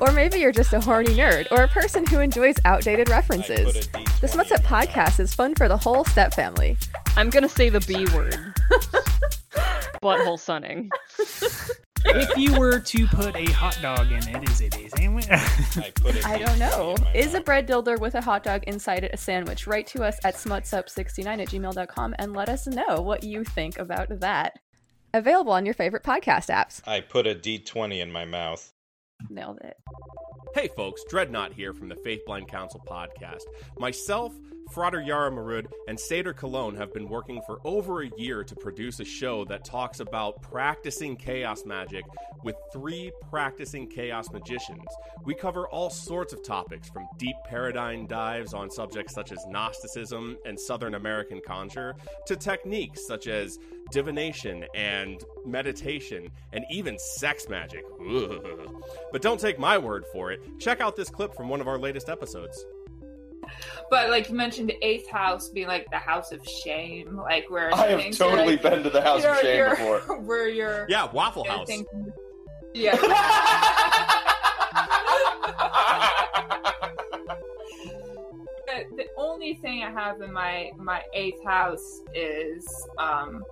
[0.00, 3.88] Or maybe you're just a horny nerd or a person who enjoys outdated references.
[4.20, 6.76] The Smuts Up podcast is fun for the whole step family.
[7.16, 8.36] I'm gonna say the B word.
[10.02, 10.90] Butthole sunning.
[12.04, 15.26] if you were to put a hot dog in it, is it a sandwich?
[15.30, 16.96] I don't know.
[17.14, 19.66] Is a bread dildo with a hot dog inside it a sandwich?
[19.66, 24.20] Write to us at smutsup69 at gmail.com and let us know what you think about
[24.20, 24.58] that.
[25.12, 26.86] Available on your favorite podcast apps.
[26.86, 28.72] I put a D20 in my mouth.
[29.28, 29.76] Nailed it.
[30.54, 33.42] Hey folks, Dreadnought here from the Faith Blind Council podcast.
[33.78, 34.32] Myself,
[34.70, 39.00] Frater Yara Marud, and Seder Cologne have been working for over a year to produce
[39.00, 42.04] a show that talks about practicing chaos magic
[42.44, 44.84] with three practicing chaos magicians.
[45.24, 50.38] We cover all sorts of topics from deep paradigm dives on subjects such as Gnosticism
[50.46, 53.58] and Southern American conjure to techniques such as
[53.90, 57.84] divination and meditation and even sex magic.
[58.08, 58.46] Ugh.
[59.12, 60.40] But don't take my word for it.
[60.60, 62.64] Check out this clip from one of our latest episodes.
[63.90, 67.74] But like you mentioned, the eighth house being like the house of shame, like where
[67.74, 70.00] I have totally like, been to the house of shame you're- before.
[70.22, 71.66] Where you're Yeah, Waffle House.
[71.66, 72.12] thinking-
[72.74, 72.96] yeah.
[78.66, 82.66] the, the only thing I have in my my eighth house is
[82.98, 83.42] um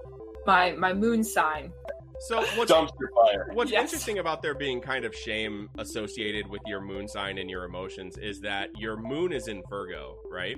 [0.46, 1.72] my my moon sign.
[2.20, 3.50] So what's Dumpster fire.
[3.52, 3.82] What's Yes.
[3.84, 8.18] interesting about there being kind of shame associated with your moon sign and your emotions
[8.18, 10.56] is that your moon is in Virgo, right?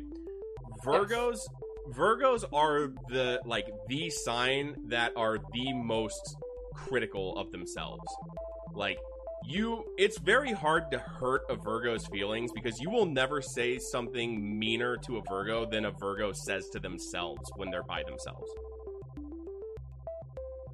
[0.85, 1.39] Virgos
[1.91, 6.37] Virgos are the like the sign that are the most
[6.75, 8.05] critical of themselves.
[8.75, 8.99] Like
[9.47, 14.59] you it's very hard to hurt a Virgo's feelings because you will never say something
[14.59, 18.51] meaner to a Virgo than a Virgo says to themselves when they're by themselves.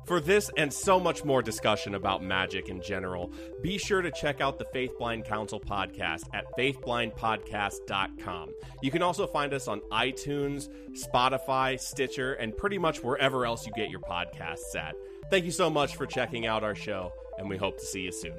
[0.06, 4.40] For this and so much more discussion about magic in general, be sure to check
[4.40, 8.54] out the Faith Blind Council podcast at faithblindpodcast.com.
[8.82, 13.72] You can also find us on iTunes, Spotify, Stitcher, and pretty much wherever else you
[13.74, 14.94] get your podcasts at.
[15.28, 18.12] Thank you so much for checking out our show, and we hope to see you
[18.12, 18.36] soon.